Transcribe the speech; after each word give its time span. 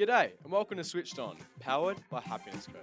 G'day, 0.00 0.30
and 0.42 0.50
welcome 0.50 0.78
to 0.78 0.82
Switched 0.82 1.18
On, 1.18 1.36
powered 1.58 1.98
by 2.08 2.22
Happiness 2.22 2.66
Code. 2.66 2.82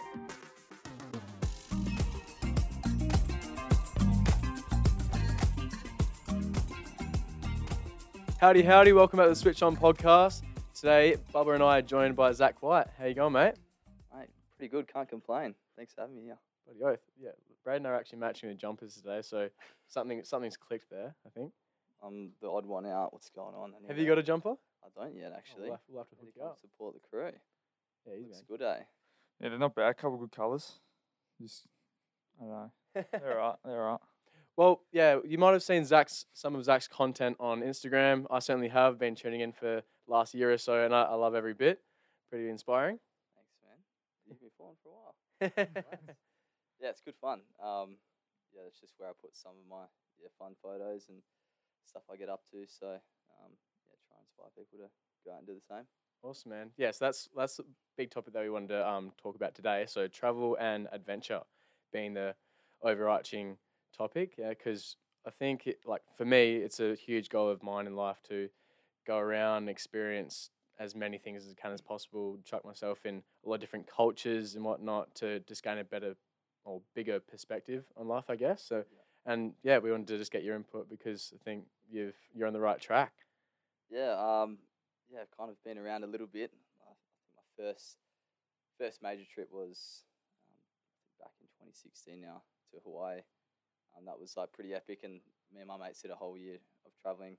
Howdy, 8.40 8.62
howdy, 8.62 8.94
welcome 8.94 9.18
back 9.18 9.26
to 9.26 9.30
the 9.30 9.36
Switch 9.36 9.64
On 9.64 9.76
podcast. 9.76 10.44
Today, 10.76 11.16
Bubba 11.34 11.56
and 11.56 11.64
I 11.64 11.80
are 11.80 11.82
joined 11.82 12.16
by 12.16 12.32
Zac 12.34 12.62
White. 12.62 12.86
How 13.00 13.06
you 13.06 13.16
going, 13.16 13.34
mate? 13.34 13.56
Mate, 14.16 14.30
pretty 14.56 14.70
good. 14.70 14.88
Can't 14.88 15.10
complain. 15.10 15.56
Thanks 15.76 15.96
for 15.96 16.02
having 16.02 16.18
me 16.18 16.22
here. 16.26 16.38
Bloody 16.68 16.84
oath. 16.84 17.02
Yeah, 17.20 17.32
Brad 17.64 17.78
and 17.78 17.88
I 17.88 17.90
are 17.90 17.96
actually 17.96 18.20
matching 18.20 18.50
the 18.50 18.56
jumpers 18.56 18.94
today, 18.94 19.24
so 19.24 19.50
something 19.88 20.24
something's 20.24 20.56
clicked 20.56 20.92
there, 20.92 21.16
I 21.26 21.30
think. 21.32 21.52
I'm 22.04 22.30
the 22.44 22.48
odd 22.48 22.68
one 22.68 22.86
out. 22.86 23.12
What's 23.12 23.32
going 23.32 23.56
on? 23.56 23.74
Have 23.88 23.98
you 23.98 24.06
got 24.06 24.20
a 24.20 24.24
jumper? 24.24 24.54
I 24.88 25.04
don't 25.04 25.16
yet, 25.16 25.34
actually. 25.36 25.64
we'll, 25.64 25.72
have, 25.72 25.80
we'll 25.90 26.02
have 26.02 26.10
to 26.10 26.16
hook 26.16 26.30
you 26.36 26.44
up. 26.44 26.58
support 26.60 26.96
the 26.96 27.08
crew. 27.10 27.32
Yeah, 28.06 28.14
easy, 28.14 28.28
Looks 28.30 28.44
good, 28.48 28.62
eh? 28.62 28.80
Yeah, 29.42 29.50
they're 29.50 29.60
not 29.60 29.76
bad. 29.76 29.98
couple 29.98 30.16
of 30.16 30.20
good 30.22 30.32
colours. 30.32 30.80
Just, 31.42 31.68
I 32.40 32.44
don't 32.46 32.52
know. 32.52 32.72
They're 33.12 33.40
alright. 33.42 33.56
They're 33.64 33.84
alright. 33.84 34.02
Well, 34.56 34.82
yeah, 34.92 35.20
you 35.24 35.38
might 35.38 35.52
have 35.52 35.62
seen 35.62 35.86
Zac's 35.86 36.26
some 36.34 36.56
of 36.56 36.64
Zac's 36.64 36.88
content 36.88 37.38
on 37.40 37.62
Instagram. 37.62 38.26
I 38.32 38.40
certainly 38.40 38.70
have 38.70 38.98
been 38.98 39.14
tuning 39.14 39.42
in 39.42 39.52
for 39.52 39.84
last 40.08 40.34
year 40.34 40.52
or 40.52 40.58
so, 40.58 40.84
and 40.84 40.96
I, 40.96 41.04
I 41.04 41.14
love 41.14 41.36
every 41.36 41.54
bit. 41.54 41.80
Pretty 42.32 42.50
inspiring. 42.50 42.98
Thanks, 43.36 43.54
man. 43.62 43.78
You've 44.28 44.40
been 44.40 44.50
following 44.58 44.78
for 44.82 44.90
a 44.90 45.52
while. 45.52 45.86
Yeah, 46.80 46.90
it's 46.90 47.02
good 47.02 47.18
fun. 47.18 47.42
Um, 47.58 47.98
yeah, 48.54 48.62
that's 48.64 48.80
just 48.80 48.94
where 48.98 49.10
I 49.10 49.14
put 49.20 49.36
some 49.36 49.58
of 49.58 49.66
my 49.70 49.90
yeah 50.22 50.30
fun 50.38 50.54
photos 50.62 51.10
and 51.10 51.18
stuff 51.86 52.04
I 52.12 52.16
get 52.16 52.30
up 52.30 52.42
to. 52.54 52.66
So 52.70 52.86
um, 53.42 53.52
yeah, 53.58 53.58
try 53.58 53.74
and 53.74 53.77
inspire 54.28 54.52
people 54.56 54.80
to 54.80 54.90
go 55.26 55.34
out 55.34 55.40
and 55.40 55.48
do 55.48 55.54
the 55.56 55.62
same. 55.76 55.86
awesome, 56.24 56.52
man. 56.52 56.70
Yes, 56.78 56.98
that's 56.98 57.30
that's 57.36 57.60
a 57.60 57.64
big 57.98 58.12
topic 58.12 58.34
that 58.34 58.44
we 58.44 58.50
wanted 58.50 58.70
to 58.70 58.88
um, 58.88 59.12
talk 59.22 59.36
about 59.36 59.56
today. 59.56 59.86
So 59.88 60.08
travel 60.08 60.58
and 60.60 60.88
adventure 60.92 61.42
being 61.94 62.14
the 62.14 62.36
overarching 62.82 63.58
topic. 63.98 64.34
Yeah, 64.38 64.50
because 64.50 64.96
I 65.26 65.32
think 65.32 65.68
it, 65.68 65.80
like 65.86 66.02
for 66.18 66.26
me, 66.26 66.58
it's 66.58 66.80
a 66.80 66.96
huge 66.96 67.30
goal 67.30 67.50
of 67.50 67.64
mine 67.64 67.88
in 67.88 67.96
life 67.96 68.22
to 68.30 68.50
go 69.06 69.18
around 69.18 69.70
experience 69.70 70.50
as 70.80 70.96
many 70.96 71.18
things 71.18 71.44
as 71.46 71.52
I 71.58 71.62
can 71.62 71.72
as 71.72 71.82
possible, 71.82 72.38
chuck 72.46 72.64
myself 72.64 73.06
in 73.06 73.24
a 73.46 73.50
lot 73.50 73.56
of 73.56 73.62
different 73.62 73.88
cultures 73.88 74.56
and 74.56 74.64
whatnot 74.64 75.14
to 75.16 75.40
just 75.42 75.64
gain 75.64 75.80
a 75.80 75.84
better 75.84 76.16
or 76.66 76.82
bigger 76.94 77.20
perspective 77.20 77.86
on 77.96 78.08
life, 78.08 78.26
I 78.30 78.36
guess. 78.36 78.62
So, 78.62 78.84
and 79.26 79.54
yeah, 79.64 79.80
we 79.80 79.90
wanted 79.92 80.08
to 80.08 80.18
just 80.18 80.32
get 80.32 80.44
your 80.44 80.56
input 80.56 80.90
because 80.90 81.34
I 81.34 81.44
think 81.44 81.66
you've 81.90 82.16
you're 82.36 82.48
on 82.48 82.54
the 82.54 82.60
right 82.60 82.80
track. 82.80 83.14
Yeah, 83.90 84.14
um, 84.20 84.58
yeah, 85.12 85.22
I've 85.22 85.38
kind 85.38 85.50
of 85.50 85.62
been 85.64 85.78
around 85.78 86.04
a 86.04 86.08
little 86.08 86.28
bit. 86.28 86.52
I 86.84 86.92
think 86.92 87.24
my 87.36 87.44
first 87.56 87.98
first 88.78 89.02
major 89.02 89.24
trip 89.34 89.50
was 89.52 90.04
um, 90.46 90.54
back 91.20 91.34
in 91.42 91.48
2016 91.58 92.22
now 92.22 92.44
to 92.72 92.80
Hawaii. 92.84 93.22
Um, 93.98 94.06
that 94.06 94.20
was 94.20 94.36
like 94.38 94.52
pretty 94.54 94.74
epic, 94.74 95.00
and 95.04 95.22
me 95.54 95.62
and 95.62 95.68
my 95.68 95.78
mates 95.78 96.02
did 96.02 96.12
a 96.12 96.16
whole 96.16 96.38
year 96.38 96.60
of 96.86 96.92
traveling 97.02 97.38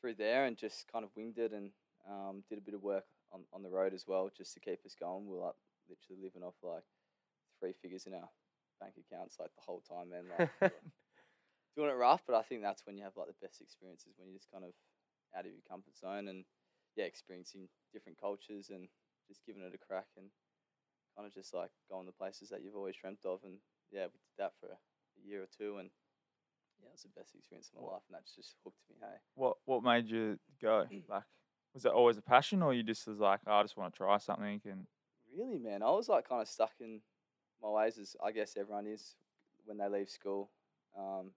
through 0.00 0.14
there 0.14 0.44
and 0.46 0.56
just 0.56 0.90
kind 0.90 1.04
of 1.04 1.10
winged 1.16 1.38
it 1.38 1.52
and 1.52 1.70
um, 2.08 2.42
did 2.48 2.58
a 2.58 2.62
bit 2.62 2.74
of 2.74 2.82
work 2.82 3.04
on, 3.32 3.42
on 3.52 3.62
the 3.62 3.70
road 3.70 3.94
as 3.94 4.04
well 4.06 4.30
just 4.36 4.54
to 4.54 4.60
keep 4.60 4.84
us 4.84 4.96
going. 4.98 5.26
We 5.26 5.36
were 5.36 5.44
like 5.46 5.60
literally 5.88 6.22
living 6.22 6.42
off 6.42 6.54
like 6.62 6.84
three 7.60 7.74
figures 7.80 8.06
in 8.06 8.14
our 8.14 8.28
bank 8.80 8.94
accounts 8.98 9.36
like 9.38 9.54
the 9.54 9.62
whole 9.62 9.82
time, 9.86 10.10
man. 10.10 10.24
Like, 10.32 10.72
doing 11.76 11.90
it 11.90 11.94
rough, 11.94 12.22
but 12.26 12.34
I 12.34 12.42
think 12.42 12.62
that's 12.62 12.84
when 12.86 12.96
you 12.96 13.04
have 13.04 13.16
like 13.16 13.28
the 13.28 13.46
best 13.46 13.60
experiences 13.60 14.14
when 14.18 14.28
you're 14.28 14.38
just 14.38 14.50
kind 14.50 14.64
of 14.64 14.72
out 15.36 15.46
of 15.46 15.52
your 15.52 15.64
comfort 15.68 15.96
zone 15.96 16.28
and 16.28 16.44
yeah, 16.96 17.04
experiencing 17.04 17.68
different 17.92 18.20
cultures 18.20 18.70
and 18.70 18.88
just 19.28 19.44
giving 19.46 19.62
it 19.62 19.74
a 19.74 19.78
crack 19.78 20.06
and 20.16 20.26
kind 21.16 21.26
of 21.26 21.34
just 21.34 21.54
like 21.54 21.70
going 21.88 22.06
to 22.06 22.12
places 22.12 22.48
that 22.48 22.62
you've 22.62 22.76
always 22.76 22.96
dreamt 22.96 23.24
of. 23.24 23.40
And 23.44 23.58
yeah, 23.90 24.06
we 24.06 24.18
did 24.18 24.38
that 24.38 24.52
for 24.60 24.66
a 24.66 25.28
year 25.28 25.42
or 25.42 25.48
two, 25.56 25.78
and 25.78 25.90
yeah, 26.80 26.88
it 26.88 26.92
was 26.92 27.02
the 27.02 27.20
best 27.20 27.34
experience 27.34 27.70
of 27.74 27.82
my 27.82 27.88
life, 27.92 28.02
and 28.08 28.16
that's 28.16 28.34
just 28.34 28.54
hooked 28.64 28.82
me. 28.88 28.96
Hey, 29.00 29.18
What 29.34 29.56
What 29.64 29.82
made 29.82 30.08
you 30.08 30.38
go? 30.60 30.86
Like, 31.08 31.24
was 31.74 31.84
that 31.84 31.92
always 31.92 32.18
a 32.18 32.22
passion, 32.22 32.62
or 32.62 32.74
you 32.74 32.82
just 32.82 33.06
was 33.06 33.20
like, 33.20 33.40
oh, 33.46 33.54
I 33.54 33.62
just 33.62 33.76
want 33.76 33.92
to 33.92 33.96
try 33.96 34.18
something? 34.18 34.60
And 34.64 34.86
really, 35.36 35.58
man, 35.58 35.82
I 35.82 35.90
was 35.90 36.08
like 36.08 36.28
kind 36.28 36.42
of 36.42 36.48
stuck 36.48 36.72
in 36.80 37.00
my 37.62 37.68
ways, 37.68 37.98
as 37.98 38.16
I 38.24 38.32
guess 38.32 38.56
everyone 38.56 38.86
is 38.86 39.16
when 39.64 39.78
they 39.78 39.88
leave 39.88 40.10
school. 40.10 40.50
Um, 40.98 41.32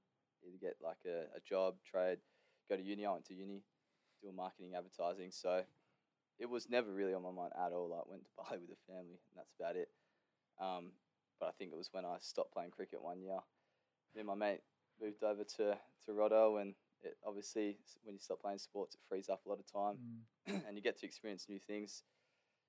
either 0.45 0.57
get 0.59 0.77
like 0.83 0.97
a, 1.05 1.37
a 1.37 1.39
job, 1.47 1.75
trade, 1.89 2.17
go 2.69 2.75
to 2.75 2.81
uni. 2.81 3.05
I 3.05 3.11
went 3.11 3.25
to 3.25 3.35
uni, 3.35 3.61
marketing, 4.31 4.73
advertising. 4.75 5.31
So 5.31 5.63
it 6.39 6.49
was 6.49 6.69
never 6.69 6.91
really 6.91 7.13
on 7.13 7.23
my 7.23 7.31
mind 7.31 7.53
at 7.55 7.71
all. 7.71 7.89
Like 7.89 8.07
went 8.07 8.23
to 8.23 8.31
Bali 8.37 8.59
with 8.59 8.69
the 8.69 8.81
family, 8.87 9.19
and 9.19 9.35
that's 9.35 9.53
about 9.59 9.75
it. 9.75 9.89
Um, 10.59 10.91
but 11.39 11.47
I 11.47 11.51
think 11.51 11.71
it 11.71 11.77
was 11.77 11.89
when 11.91 12.05
I 12.05 12.17
stopped 12.21 12.53
playing 12.53 12.71
cricket 12.71 13.01
one 13.01 13.21
year. 13.21 13.39
Me 14.15 14.21
and 14.21 14.27
my 14.27 14.35
mate 14.35 14.61
moved 15.01 15.23
over 15.23 15.43
to 15.57 15.77
to 16.05 16.13
Rotto, 16.13 16.57
and 16.57 16.75
it, 17.01 17.17
obviously 17.25 17.77
when 18.03 18.15
you 18.15 18.19
stop 18.19 18.41
playing 18.41 18.59
sports, 18.59 18.95
it 18.95 19.01
frees 19.09 19.29
up 19.29 19.41
a 19.45 19.49
lot 19.49 19.59
of 19.59 19.71
time, 19.71 19.97
and 20.67 20.75
you 20.77 20.81
get 20.81 20.99
to 20.99 21.05
experience 21.05 21.47
new 21.49 21.59
things. 21.59 22.03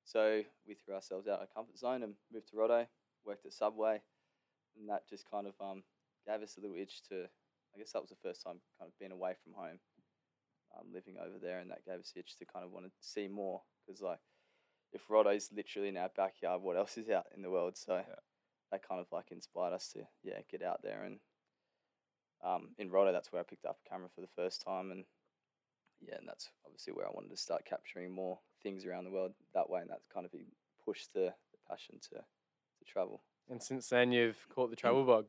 So 0.04 0.42
we 0.66 0.74
threw 0.74 0.94
ourselves 0.94 1.26
out 1.28 1.34
of 1.34 1.40
our 1.40 1.54
comfort 1.54 1.78
zone 1.78 2.02
and 2.02 2.14
moved 2.32 2.48
to 2.50 2.56
Rotto, 2.56 2.86
worked 3.24 3.46
at 3.46 3.52
Subway, 3.52 4.00
and 4.78 4.88
that 4.88 5.08
just 5.08 5.28
kind 5.30 5.46
of 5.46 5.54
um, 5.60 5.82
gave 6.26 6.42
us 6.42 6.56
a 6.56 6.60
little 6.60 6.76
itch 6.76 7.02
to. 7.08 7.24
I 7.74 7.78
guess 7.78 7.90
that 7.92 8.02
was 8.02 8.10
the 8.10 8.22
first 8.22 8.42
time 8.44 8.60
kind 8.78 8.88
of 8.88 8.96
being 9.00 9.10
away 9.10 9.34
from 9.42 9.52
home, 9.54 9.80
um, 10.78 10.86
living 10.92 11.16
over 11.20 11.38
there, 11.40 11.60
and 11.60 11.70
that 11.70 11.84
gave 11.84 12.00
us 12.00 12.12
the 12.14 12.20
itch 12.20 12.36
to 12.38 12.44
kind 12.44 12.64
of 12.64 12.72
want 12.72 12.86
to 12.86 12.92
see 13.00 13.28
more 13.28 13.62
because 13.86 14.00
like 14.00 14.20
if 14.92 15.02
Rotto's 15.08 15.50
literally 15.54 15.88
in 15.88 15.96
our 15.96 16.10
backyard, 16.16 16.62
what 16.62 16.76
else 16.76 16.96
is 16.96 17.10
out 17.10 17.26
in 17.34 17.42
the 17.42 17.50
world? 17.50 17.76
So 17.76 18.02
that 18.70 18.88
kind 18.88 19.00
of 19.00 19.06
like 19.12 19.30
inspired 19.30 19.72
us 19.72 19.88
to 19.92 20.00
yeah 20.22 20.40
get 20.50 20.62
out 20.62 20.80
there 20.82 21.04
and 21.04 21.18
um, 22.44 22.70
in 22.78 22.90
Rotto 22.90 23.12
that's 23.12 23.32
where 23.32 23.40
I 23.40 23.44
picked 23.44 23.64
up 23.64 23.78
a 23.84 23.88
camera 23.88 24.08
for 24.14 24.20
the 24.20 24.34
first 24.34 24.62
time 24.62 24.90
and 24.90 25.04
yeah 26.00 26.16
and 26.18 26.28
that's 26.28 26.50
obviously 26.66 26.92
where 26.92 27.06
I 27.06 27.10
wanted 27.14 27.30
to 27.30 27.36
start 27.36 27.64
capturing 27.64 28.12
more 28.12 28.38
things 28.62 28.84
around 28.84 29.04
the 29.04 29.10
world 29.10 29.32
that 29.54 29.70
way 29.70 29.80
and 29.80 29.88
that's 29.88 30.06
kind 30.12 30.26
of 30.26 30.32
pushed 30.84 31.12
the, 31.14 31.32
the 31.52 31.58
passion 31.68 31.96
to 32.10 32.16
to 32.16 32.84
travel. 32.84 33.22
And 33.48 33.62
since 33.62 33.88
then, 33.88 34.12
you've 34.12 34.46
caught 34.54 34.70
the 34.70 34.76
travel 34.76 35.04
bug. 35.06 35.26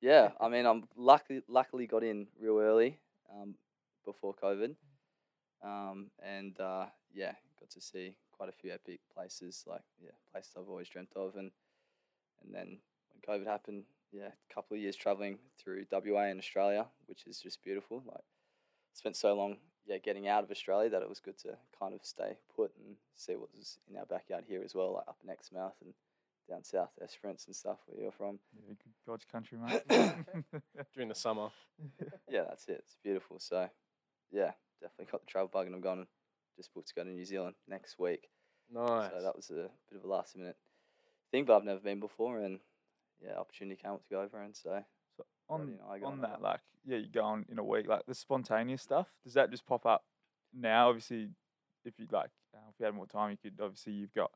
Yeah, 0.00 0.30
I 0.40 0.48
mean, 0.48 0.66
I'm 0.66 0.84
luckily 0.96 1.42
Luckily, 1.48 1.86
got 1.86 2.04
in 2.04 2.28
real 2.40 2.58
early 2.58 2.98
um, 3.32 3.56
before 4.10 4.34
COVID, 4.34 4.74
um, 5.62 6.10
and 6.22 6.58
uh, 6.60 6.86
yeah, 7.12 7.32
got 7.60 7.70
to 7.70 7.80
see 7.80 8.14
quite 8.32 8.48
a 8.48 8.52
few 8.52 8.72
epic 8.72 9.00
places. 9.14 9.64
Like 9.66 9.82
yeah, 10.02 10.16
places 10.32 10.52
I've 10.56 10.68
always 10.68 10.88
dreamt 10.88 11.12
of, 11.14 11.36
and 11.36 11.50
and 12.42 12.54
then 12.54 12.78
when 13.10 13.38
COVID 13.38 13.46
happened, 13.46 13.84
yeah, 14.12 14.28
a 14.28 14.54
couple 14.54 14.76
of 14.76 14.80
years 14.80 14.96
traveling 14.96 15.38
through 15.62 15.84
WA 15.92 16.22
and 16.22 16.38
Australia, 16.38 16.86
which 17.06 17.26
is 17.26 17.40
just 17.40 17.62
beautiful. 17.62 18.02
Like 18.06 18.24
spent 18.94 19.16
so 19.16 19.34
long, 19.34 19.56
yeah, 19.86 19.98
getting 19.98 20.26
out 20.28 20.44
of 20.44 20.50
Australia 20.50 20.90
that 20.90 21.02
it 21.02 21.08
was 21.08 21.20
good 21.20 21.38
to 21.40 21.56
kind 21.78 21.94
of 21.94 22.00
stay 22.02 22.36
put 22.56 22.72
and 22.78 22.96
see 23.14 23.34
what 23.36 23.50
was 23.56 23.78
in 23.90 23.96
our 23.96 24.06
backyard 24.06 24.44
here 24.48 24.62
as 24.64 24.74
well, 24.74 24.94
like 24.94 25.08
up 25.08 25.18
in 25.22 25.30
Exmouth 25.30 25.74
and 25.84 25.92
down 26.48 26.64
south, 26.64 26.90
Esperance 27.02 27.46
and 27.46 27.54
stuff 27.54 27.78
where 27.86 28.02
you're 28.02 28.12
from. 28.12 28.38
yeah, 28.54 28.74
good 28.82 28.92
God's 29.06 29.24
country, 29.24 29.58
mate. 29.58 29.82
during 30.94 31.08
the 31.08 31.14
summer. 31.14 31.48
yeah, 32.30 32.44
that's 32.48 32.68
it. 32.68 32.82
It's 32.84 32.96
beautiful. 33.02 33.38
So, 33.38 33.68
yeah, 34.30 34.52
definitely 34.80 35.10
got 35.10 35.20
the 35.20 35.26
travel 35.26 35.50
bug, 35.52 35.66
and 35.66 35.74
I'm 35.74 35.80
going. 35.80 36.06
Just 36.56 36.74
booked 36.74 36.88
to 36.88 36.94
go 36.94 37.04
to 37.04 37.10
New 37.10 37.24
Zealand 37.24 37.54
next 37.68 38.00
week. 38.00 38.28
Nice. 38.68 39.12
So 39.12 39.22
that 39.22 39.36
was 39.36 39.48
a 39.50 39.70
bit 39.88 39.96
of 39.96 40.02
a 40.02 40.08
last 40.08 40.36
minute 40.36 40.56
thing, 41.30 41.44
but 41.44 41.56
I've 41.56 41.64
never 41.64 41.78
been 41.78 42.00
before, 42.00 42.40
and 42.40 42.58
yeah, 43.24 43.36
opportunity 43.38 43.80
came 43.80 43.92
up 43.92 44.02
to 44.02 44.10
go 44.10 44.22
over, 44.22 44.42
and 44.42 44.56
so 44.56 44.82
So 45.16 45.24
on 45.48 45.78
on 45.88 46.02
on 46.02 46.20
that, 46.22 46.42
like, 46.42 46.58
yeah, 46.84 46.96
you 46.96 47.06
go 47.12 47.22
on 47.22 47.46
in 47.48 47.58
a 47.58 47.64
week, 47.64 47.86
like 47.86 48.06
the 48.06 48.14
spontaneous 48.14 48.82
stuff. 48.82 49.06
Does 49.22 49.34
that 49.34 49.52
just 49.52 49.66
pop 49.66 49.86
up 49.86 50.04
now? 50.52 50.88
Obviously, 50.88 51.28
if 51.84 51.94
you 51.98 52.06
like, 52.10 52.30
uh, 52.54 52.58
if 52.72 52.80
you 52.80 52.86
had 52.86 52.94
more 52.94 53.06
time, 53.06 53.30
you 53.30 53.36
could. 53.36 53.60
Obviously, 53.62 53.92
you've 53.92 54.14
got 54.14 54.32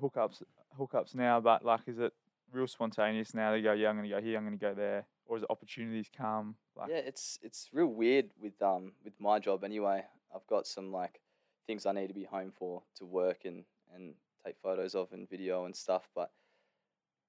hookups, 0.00 0.42
hookups 0.78 1.14
now. 1.14 1.40
But 1.40 1.64
like, 1.64 1.80
is 1.86 1.98
it 1.98 2.12
real 2.52 2.66
spontaneous 2.66 3.34
now? 3.34 3.52
They 3.52 3.62
go, 3.62 3.72
yeah, 3.72 3.88
I'm 3.88 3.96
going 3.96 4.08
to 4.08 4.14
go 4.14 4.20
here, 4.20 4.36
I'm 4.36 4.44
going 4.44 4.58
to 4.58 4.64
go 4.64 4.74
there, 4.74 5.06
or 5.30 5.36
is 5.36 5.44
it 5.44 5.48
opportunities 5.48 6.10
come? 6.14 6.56
Like, 6.76 6.90
yeah, 6.90 6.96
it's 6.96 7.38
it's 7.40 7.68
real 7.72 7.86
weird 7.86 8.30
with 8.42 8.60
um 8.60 8.92
with 9.04 9.14
my 9.20 9.38
job 9.38 9.62
anyway. 9.62 10.04
I've 10.34 10.46
got 10.48 10.66
some 10.66 10.90
like 10.90 11.20
things 11.66 11.86
I 11.86 11.92
need 11.92 12.08
to 12.08 12.14
be 12.14 12.24
home 12.24 12.52
for 12.58 12.82
to 12.96 13.06
work 13.06 13.44
and 13.44 13.64
and 13.94 14.14
take 14.44 14.56
photos 14.60 14.96
of 14.96 15.12
and 15.12 15.30
video 15.30 15.66
and 15.66 15.74
stuff. 15.74 16.08
But 16.16 16.32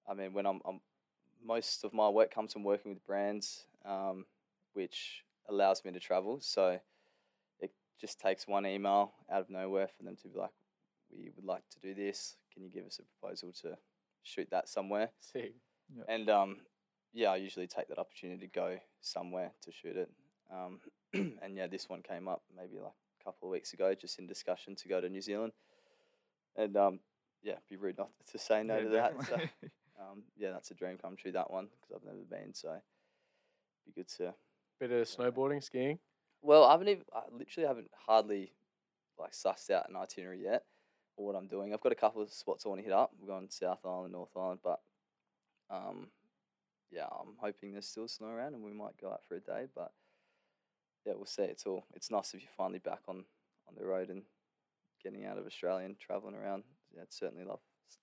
I 0.09 0.15
mean, 0.15 0.33
when 0.33 0.47
I'm, 0.47 0.61
I'm 0.65 0.81
most 1.45 1.83
of 1.83 1.93
my 1.93 2.09
work 2.09 2.33
comes 2.33 2.53
from 2.53 2.63
working 2.63 2.91
with 2.91 3.05
brands, 3.05 3.65
um, 3.85 4.25
which 4.73 5.23
allows 5.47 5.85
me 5.85 5.91
to 5.91 5.99
travel. 5.99 6.39
So 6.41 6.79
it 7.59 7.71
just 7.99 8.19
takes 8.19 8.47
one 8.47 8.65
email 8.65 9.13
out 9.31 9.41
of 9.41 9.49
nowhere 9.51 9.87
for 9.95 10.03
them 10.03 10.15
to 10.23 10.27
be 10.27 10.39
like, 10.39 10.53
"We 11.11 11.29
would 11.35 11.45
like 11.45 11.69
to 11.69 11.79
do 11.79 11.93
this. 11.93 12.35
Can 12.51 12.63
you 12.63 12.69
give 12.71 12.87
us 12.87 12.99
a 12.99 13.03
proposal 13.03 13.51
to 13.61 13.77
shoot 14.23 14.47
that 14.49 14.69
somewhere?" 14.69 15.09
Sick. 15.19 15.53
And 16.07 16.29
um, 16.29 16.61
yeah, 17.13 17.31
I 17.31 17.37
usually 17.37 17.67
take 17.67 17.87
that 17.89 17.99
opportunity 17.99 18.47
to 18.47 18.51
go 18.51 18.77
somewhere 19.01 19.51
to 19.63 19.71
shoot 19.71 19.97
it. 19.97 20.09
Um, 20.51 20.79
and 21.13 21.55
yeah, 21.55 21.67
this 21.67 21.89
one 21.89 22.01
came 22.01 22.27
up 22.27 22.41
maybe 22.55 22.79
like 22.79 22.93
a 23.19 23.23
couple 23.23 23.47
of 23.47 23.51
weeks 23.51 23.73
ago, 23.73 23.93
just 23.93 24.19
in 24.19 24.27
discussion 24.27 24.75
to 24.75 24.87
go 24.87 25.01
to 25.01 25.09
New 25.09 25.21
Zealand. 25.21 25.53
and 26.55 26.75
um, 26.77 26.99
yeah, 27.43 27.55
be 27.69 27.75
rude 27.75 27.97
not 27.97 28.09
to 28.31 28.37
say 28.37 28.63
no 28.63 28.77
Yeah, 28.77 28.83
to 28.83 28.89
that. 28.89 29.13
So, 29.27 29.35
um, 29.99 30.23
yeah, 30.37 30.51
that's 30.51 30.71
a 30.71 30.73
dream 30.73 30.97
come 31.01 31.15
true. 31.15 31.31
That 31.31 31.51
one 31.51 31.67
because 31.67 31.95
I've 31.95 32.05
never 32.05 32.23
been, 32.29 32.53
so 32.53 32.75
be 33.85 33.91
good 33.93 34.07
to. 34.17 34.33
Bit 34.79 34.91
of 34.91 35.07
snowboarding, 35.07 35.63
skiing. 35.63 35.99
Well, 36.41 36.63
I 36.63 36.71
haven't 36.71 36.89
even. 36.89 37.03
I 37.13 37.21
literally 37.31 37.67
haven't 37.67 37.91
hardly 38.05 38.51
like 39.19 39.33
sussed 39.33 39.69
out 39.69 39.89
an 39.89 39.95
itinerary 39.95 40.43
yet 40.43 40.63
or 41.15 41.25
what 41.27 41.35
I'm 41.35 41.47
doing. 41.47 41.73
I've 41.73 41.81
got 41.81 41.91
a 41.91 41.95
couple 41.95 42.21
of 42.21 42.31
spots 42.31 42.65
I 42.65 42.69
want 42.69 42.79
to 42.79 42.83
hit 42.83 42.93
up. 42.93 43.11
We're 43.19 43.27
going 43.27 43.47
South 43.49 43.85
Island, 43.85 44.13
North 44.13 44.35
Island, 44.35 44.59
but 44.63 44.79
um, 45.69 46.07
yeah, 46.91 47.05
I'm 47.05 47.35
hoping 47.37 47.71
there's 47.71 47.87
still 47.87 48.07
snow 48.07 48.27
around 48.27 48.53
and 48.53 48.63
we 48.63 48.73
might 48.73 48.99
go 48.99 49.11
out 49.11 49.23
for 49.27 49.35
a 49.35 49.39
day. 49.39 49.65
But 49.73 49.91
yeah, 51.05 51.13
we'll 51.15 51.25
see. 51.25 51.43
It's 51.43 51.65
all. 51.65 51.85
It's 51.95 52.11
nice 52.11 52.33
if 52.33 52.41
you're 52.41 52.49
finally 52.55 52.79
back 52.79 53.01
on 53.07 53.25
on 53.67 53.75
the 53.77 53.85
road 53.85 54.09
and 54.09 54.23
getting 55.03 55.25
out 55.25 55.37
of 55.37 55.45
Australia 55.45 55.85
and 55.85 55.97
traveling 55.99 56.35
around. 56.35 56.63
Yeah, 56.93 57.03
I'd 57.03 57.13
certainly 57.13 57.45
love 57.45 57.61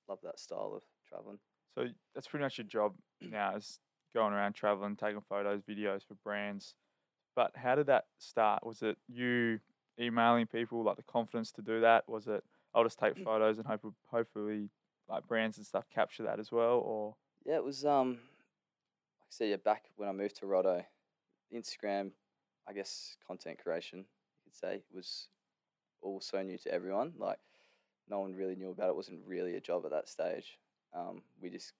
love 0.09 0.19
that 0.25 0.39
style 0.41 0.73
of 0.75 0.83
traveling. 1.09 1.39
So 1.75 1.87
that's 2.15 2.27
pretty 2.27 2.45
much 2.45 2.59
your 2.59 2.67
job 2.67 2.95
now 3.21 3.55
is 3.57 3.79
going 4.15 4.33
around 4.33 4.55
traveling, 4.55 4.97
taking 4.97 5.21
photos, 5.29 5.63
videos 5.63 6.07
for 6.07 6.15
brands. 6.25 6.75
But 7.37 7.53
how 7.55 7.75
did 7.77 7.87
that 7.87 8.07
start? 8.19 8.67
Was 8.67 8.83
it 8.83 8.97
you 9.07 9.61
emailing 10.01 10.47
people 10.47 10.83
like 10.83 10.97
the 10.97 11.03
confidence 11.05 11.53
to 11.53 11.63
do 11.63 11.81
that? 11.83 12.09
Was 12.09 12.27
it 12.27 12.43
I'll 12.75 12.85
just 12.85 12.99
take 12.99 13.19
photos 13.25 13.59
and 13.59 13.67
hope 13.67 13.95
hopefully 14.07 14.71
like 15.09 15.27
brands 15.27 15.57
and 15.57 15.67
stuff 15.67 15.85
capture 15.95 16.25
that 16.25 16.41
as 16.41 16.51
well? 16.51 16.79
Or 16.85 17.15
Yeah, 17.45 17.57
it 17.57 17.65
was 17.65 17.85
um 17.85 18.19
said, 19.29 19.49
yeah, 19.49 19.57
back 19.57 19.85
when 19.97 20.09
I 20.09 20.13
moved 20.13 20.37
to 20.37 20.47
Rotto, 20.47 20.85
Instagram, 21.55 22.11
I 22.69 22.73
guess 22.73 23.17
content 23.27 23.59
creation, 23.63 24.01
you 24.01 24.05
could 24.45 24.55
say, 24.55 24.83
was 24.93 25.29
all 26.03 26.21
so 26.21 26.43
new 26.43 26.59
to 26.59 26.73
everyone. 26.73 27.13
Like 27.19 27.39
no 28.09 28.21
one 28.21 28.35
really 28.35 28.57
knew 28.57 28.71
about 28.71 28.87
it. 28.87 28.91
it 28.91 28.97
wasn't 28.97 29.21
really 29.27 29.57
a 29.57 29.61
job 29.61 29.85
at 29.85 29.91
that 29.91 30.09
stage. 30.09 30.59
Um, 30.95 31.23
we 31.41 31.51
just 31.51 31.73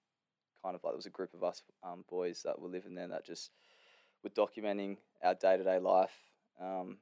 kind 0.63 0.75
of 0.75 0.83
like 0.83 0.91
there 0.93 0.97
was 0.97 1.05
a 1.05 1.11
group 1.11 1.33
of 1.33 1.43
us 1.43 1.63
um, 1.83 2.03
boys 2.09 2.41
that 2.43 2.59
were 2.59 2.69
living 2.69 2.95
there 2.95 3.07
that 3.07 3.25
just 3.25 3.51
were 4.23 4.29
documenting 4.29 4.97
our 5.23 5.35
day 5.35 5.57
to 5.57 5.63
day 5.63 5.79
life, 5.79 6.13
um, 6.61 6.97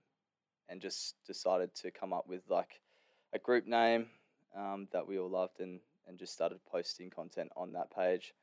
and 0.69 0.81
just 0.81 1.15
decided 1.25 1.73
to 1.75 1.91
come 1.91 2.13
up 2.13 2.27
with 2.27 2.41
like 2.49 2.81
a 3.33 3.39
group 3.39 3.65
name 3.65 4.07
um, 4.55 4.87
that 4.91 5.07
we 5.07 5.17
all 5.17 5.29
loved 5.29 5.59
and 5.59 5.79
and 6.07 6.17
just 6.17 6.33
started 6.33 6.59
posting 6.71 7.09
content 7.09 7.51
on 7.57 7.73
that 7.73 7.93
page. 7.93 8.33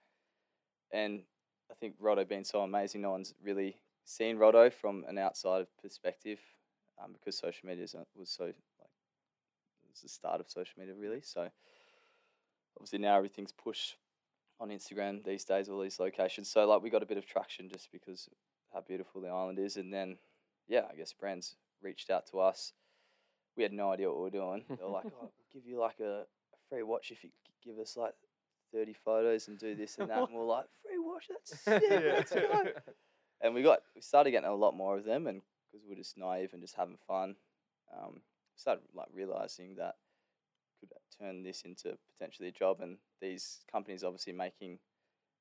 And 0.93 1.23
I 1.71 1.75
think 1.75 1.95
Rotto 2.01 2.25
being 2.25 2.45
so 2.45 2.61
amazing, 2.61 3.03
no 3.03 3.11
one's 3.11 3.35
really 3.43 3.77
seen 4.05 4.37
Rotto 4.37 4.71
from 4.71 5.05
an 5.09 5.19
outside 5.19 5.67
perspective 5.81 6.39
um, 7.03 7.13
because 7.13 7.37
social 7.37 7.67
media 7.67 7.87
was 8.15 8.31
so 8.31 8.45
like 8.45 8.55
it 9.83 9.91
was 9.91 10.01
the 10.03 10.09
start 10.09 10.41
of 10.41 10.51
social 10.51 10.75
media 10.79 10.95
really. 10.95 11.21
So 11.23 11.49
obviously 12.77 12.99
now 12.99 13.17
everything's 13.17 13.53
pushed 13.53 13.97
on 14.61 14.69
Instagram 14.69 15.25
these 15.25 15.45
days, 15.45 15.69
all 15.69 15.81
these 15.81 15.99
locations. 15.99 16.49
So 16.49 16.67
like 16.67 16.83
we 16.83 16.91
got 16.91 17.03
a 17.03 17.07
bit 17.07 17.19
of 17.19 17.27
traction 17.27 17.69
just 17.69 17.91
because 17.91 18.29
how 18.73 18.81
beautiful 18.81 19.21
the 19.21 19.29
island 19.29 19.59
is, 19.59 19.77
and 19.77 19.93
then 19.93 20.17
yeah, 20.69 20.83
I 20.91 20.97
guess 20.97 21.13
brands 21.13 21.57
reached 21.83 22.11
out 22.11 22.27
to 22.31 22.41
us. 22.41 22.73
We 23.57 23.63
had 23.63 23.73
no 23.73 23.93
idea 23.93 24.09
what 24.09 24.17
we 24.17 24.23
were 24.23 24.31
doing. 24.31 24.65
They 24.69 24.83
were 24.83 24.91
like, 24.91 25.07
"Oh, 25.21 25.21
we'll 25.21 25.53
give 25.53 25.67
you 25.67 25.79
like 25.79 26.01
a, 26.01 26.23
a 26.23 26.59
free 26.69 26.83
watch 26.83 27.11
if 27.11 27.23
you 27.25 27.31
give 27.65 27.79
us 27.79 27.97
like 27.97 28.15
thirty 28.75 28.93
photos 28.93 29.49
and 29.49 29.59
do 29.59 29.75
this 29.75 29.97
and 29.99 30.11
that." 30.11 30.19
and 30.29 30.35
we're 30.35 30.45
like, 30.45 30.67
"Free 30.83 30.99
watch? 30.99 31.29
That's 31.29 31.61
sick. 31.65 31.83
Let's 31.91 32.33
go." 32.33 32.65
and 33.41 33.55
we 33.55 33.63
got 33.63 33.81
we 33.95 34.01
started 34.01 34.33
getting 34.33 34.49
a 34.49 34.55
lot 34.55 34.75
more 34.77 34.97
of 34.99 35.05
them, 35.05 35.27
and 35.27 35.41
because 35.73 35.87
we're 35.89 35.95
just 35.97 36.19
naive 36.19 36.51
and 36.53 36.63
just 36.63 36.75
having 36.77 36.99
fun, 37.07 37.37
um, 37.97 38.21
started 38.57 38.83
like 38.95 39.09
realizing 39.15 39.77
that 39.77 39.95
could 40.81 40.91
turn 41.19 41.43
this 41.43 41.63
into 41.63 41.97
potentially 42.19 42.49
a 42.49 42.53
job, 42.53 42.81
and 42.81 42.99
these 43.21 43.61
companies 43.71 44.05
obviously 44.05 44.33
making 44.33 44.79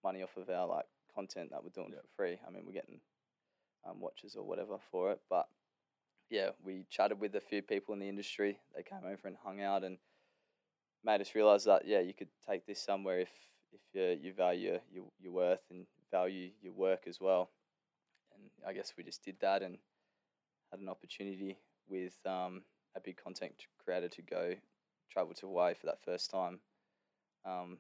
money 0.04 0.22
off 0.24 0.36
of 0.38 0.50
our 0.50 0.68
like 0.68 0.86
content 1.14 1.50
that 1.52 1.64
we're 1.64 1.70
doing 1.70 1.92
Yep. 1.92 2.02
for 2.02 2.08
free. 2.24 2.40
I 2.48 2.52
mean, 2.52 2.64
we're 2.66 2.74
getting 2.74 3.00
um, 3.88 4.00
watches 4.00 4.36
or 4.36 4.44
whatever 4.46 4.78
for 4.92 5.12
it, 5.12 5.20
but 5.30 5.48
yeah, 6.30 6.50
we 6.64 6.86
chatted 6.90 7.20
with 7.20 7.36
a 7.36 7.42
few 7.42 7.62
people 7.62 7.94
in 7.94 8.00
the 8.00 8.10
industry. 8.10 8.58
They 8.76 8.82
came 8.84 9.06
over 9.06 9.28
and 9.28 9.38
hung 9.44 9.62
out 9.62 9.84
and 9.84 9.98
made 11.04 11.22
us 11.22 11.36
realize 11.36 11.66
that 11.66 11.88
yeah, 11.88 12.00
you 12.00 12.14
could 12.14 12.30
take 12.48 12.66
this 12.66 12.80
somewhere 12.82 13.20
if 13.20 13.30
if 13.72 13.82
you 13.94 14.18
you 14.30 14.34
value 14.34 14.80
your 14.92 15.06
your 15.20 15.34
worth 15.34 15.64
and 15.70 15.86
value 16.12 16.52
your 16.62 16.74
work 16.74 17.04
as 17.08 17.20
well. 17.20 17.50
And 18.34 18.50
I 18.68 18.74
guess 18.74 18.94
we 18.98 19.04
just 19.04 19.24
did 19.24 19.36
that 19.42 19.62
and 19.62 19.78
had 20.72 20.80
an 20.80 20.90
opportunity 20.90 21.58
with 21.90 22.18
um, 22.26 22.64
a 22.96 23.00
big 23.00 23.18
content 23.18 23.54
creator 23.84 24.10
to 24.10 24.22
go 24.22 24.56
travel 25.12 25.34
to 25.36 25.48
Hawaii 25.48 25.74
for 25.76 25.86
that 25.88 26.02
first 26.04 26.32
time, 26.32 26.60
um, 27.46 27.78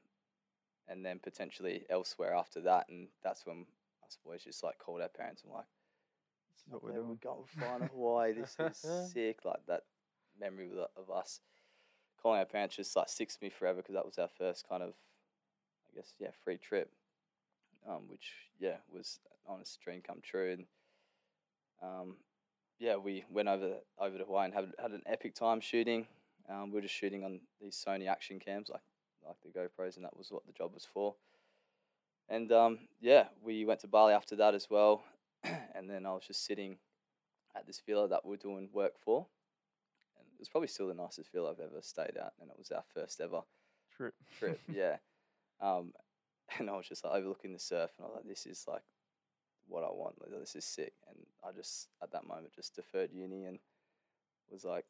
and 0.88 1.04
then 1.06 1.20
potentially 1.20 1.86
elsewhere 1.90 2.36
after 2.36 2.62
that. 2.62 2.88
And 2.90 3.08
that's 3.24 3.46
when 3.46 3.66
I 4.04 4.08
suppose 4.10 4.44
just 4.44 4.64
like 4.64 4.78
called 4.78 5.02
our 5.02 5.08
parents 5.08 5.44
and 5.44 5.54
like, 5.54 5.66
is 6.56 6.64
what 6.68 6.84
we're 6.84 6.90
"Yeah, 6.92 6.98
doing. 6.98 7.10
We're 7.10 7.16
going 7.16 7.46
flying 7.58 7.80
to 7.82 7.88
Hawaii. 7.88 8.34
This 8.34 8.56
is 8.60 9.12
sick. 9.12 9.40
Like 9.46 9.66
that 9.68 9.84
memory 10.40 10.70
of, 10.72 10.88
of 11.10 11.16
us 11.16 11.40
calling 12.24 12.40
our 12.40 12.46
parents 12.46 12.78
just 12.78 12.96
like 12.96 13.10
sticks 13.10 13.38
me 13.42 13.50
forever 13.50 13.82
because 13.82 13.96
that 13.96 14.06
was 14.06 14.18
our 14.18 14.30
first 14.38 14.68
kind 14.68 14.82
of, 14.82 14.94
I 15.92 15.96
guess, 15.96 16.16
yeah, 16.20 16.30
free 16.44 16.58
trip, 16.58 16.90
um, 17.88 18.04
which 18.08 18.32
yeah 18.60 18.78
was 18.92 19.20
an 19.26 19.54
honest 19.54 19.80
dream 19.82 20.02
come 20.06 20.20
true. 20.24 20.54
And 20.54 20.66
um, 21.84 22.16
yeah, 22.80 22.96
we 22.96 23.26
went 23.30 23.50
over 23.50 23.76
over 24.00 24.18
to 24.18 24.24
Hawaii 24.24 24.46
and 24.46 24.54
had 24.54 24.72
had 24.82 24.92
an 24.92 25.04
epic 25.06 25.36
time 25.36 25.60
shooting. 25.60 26.08
Um, 26.50 26.70
we 26.70 26.76
were 26.76 26.82
just 26.82 26.96
shooting 26.96 27.24
on 27.24 27.42
these 27.62 27.82
Sony 27.86 28.08
action 28.08 28.40
cams, 28.40 28.70
like 28.70 28.82
like 29.26 29.36
the 29.44 29.50
GoPros, 29.50 29.98
and 29.98 30.06
that 30.06 30.18
was 30.18 30.32
what 30.32 30.46
the 30.46 30.54
job 30.54 30.74
was 30.74 30.88
for. 30.92 31.16
And 32.30 32.52
um, 32.52 32.80
yeah, 33.02 33.26
we 33.44 33.66
went 33.66 33.82
to 33.82 33.88
Bali 33.88 34.14
after 34.14 34.36
that 34.38 34.56
as 34.56 34.70
well, 34.70 35.04
and 35.44 35.90
then 35.90 36.06
I 36.06 36.14
was 36.14 36.24
just 36.26 36.46
sitting 36.46 36.78
at 37.56 37.68
this 37.68 37.82
villa 37.86 38.08
that 38.08 38.26
we're 38.26 38.38
doing 38.38 38.70
work 38.74 38.94
for, 39.04 39.28
it 40.34 40.40
was 40.40 40.50
probably 40.50 40.68
still 40.68 40.88
the 40.88 40.94
nicest 40.94 41.32
feel 41.32 41.48
I've 41.48 41.60
ever 41.60 41.82
stayed 41.82 42.18
at, 42.18 42.34
and 42.42 42.50
it 42.50 42.58
was 42.58 42.72
our 42.72 42.84
first 42.94 43.22
ever 43.22 43.42
Trip. 43.96 44.14
trip. 44.40 44.60
yeah, 44.74 44.98
um, 45.62 45.94
and 46.60 46.70
I 46.70 46.76
was 46.76 46.88
just 46.88 47.04
like 47.04 47.14
overlooking 47.14 47.54
the 47.54 47.60
surf, 47.60 47.92
and 47.98 48.06
I 48.06 48.08
was 48.08 48.16
like, 48.18 48.28
"This 48.28 48.46
is 48.46 48.66
like 48.68 48.84
what 49.68 49.84
I 49.84 49.92
want. 49.92 50.22
Like, 50.22 50.40
this 50.40 50.56
is 50.56 50.66
sick." 50.66 50.94
And 51.10 51.18
I 51.44 51.52
just 51.52 51.90
at 52.02 52.12
that 52.12 52.28
moment 52.28 52.54
just 52.54 52.76
deferred 52.76 53.12
uni 53.14 53.46
and 53.46 53.60
was 54.50 54.66
like, 54.66 54.86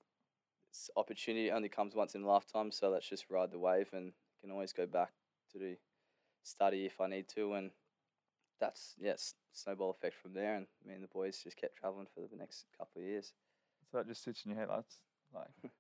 "This 0.70 0.90
opportunity 0.96 1.52
only 1.52 1.70
comes 1.70 1.96
once 1.96 2.16
in 2.16 2.24
a 2.24 2.28
lifetime, 2.28 2.72
so 2.72 2.90
let's 2.90 3.10
just 3.10 3.30
ride 3.30 3.52
the 3.52 3.60
wave 3.60 3.90
and 3.94 4.14
can 4.42 4.52
always 4.52 4.74
go 4.74 4.86
back 4.86 5.12
to 5.52 5.60
do 5.60 5.76
study 6.44 6.86
if 6.86 7.00
I 7.02 7.08
need 7.08 7.28
to." 7.30 7.54
And 7.54 7.72
that's 8.60 8.96
yes, 9.00 9.36
snowball 9.52 9.92
effect 9.92 10.16
from 10.16 10.34
there, 10.34 10.56
and 10.56 10.68
me 10.86 10.94
and 10.94 11.04
the 11.04 11.08
boys 11.08 11.42
just 11.44 11.58
kept 11.58 11.78
traveling 11.78 12.08
for 12.14 12.22
the 12.22 12.38
next 12.38 12.66
couple 12.78 13.02
of 13.02 13.08
years. 13.08 13.34
So 13.92 13.98
that 13.98 14.08
just 14.08 14.24
sits 14.24 14.46
in 14.46 14.52
your 14.52 14.60
head. 14.60 14.70
That's 14.70 15.00
like 15.34 15.72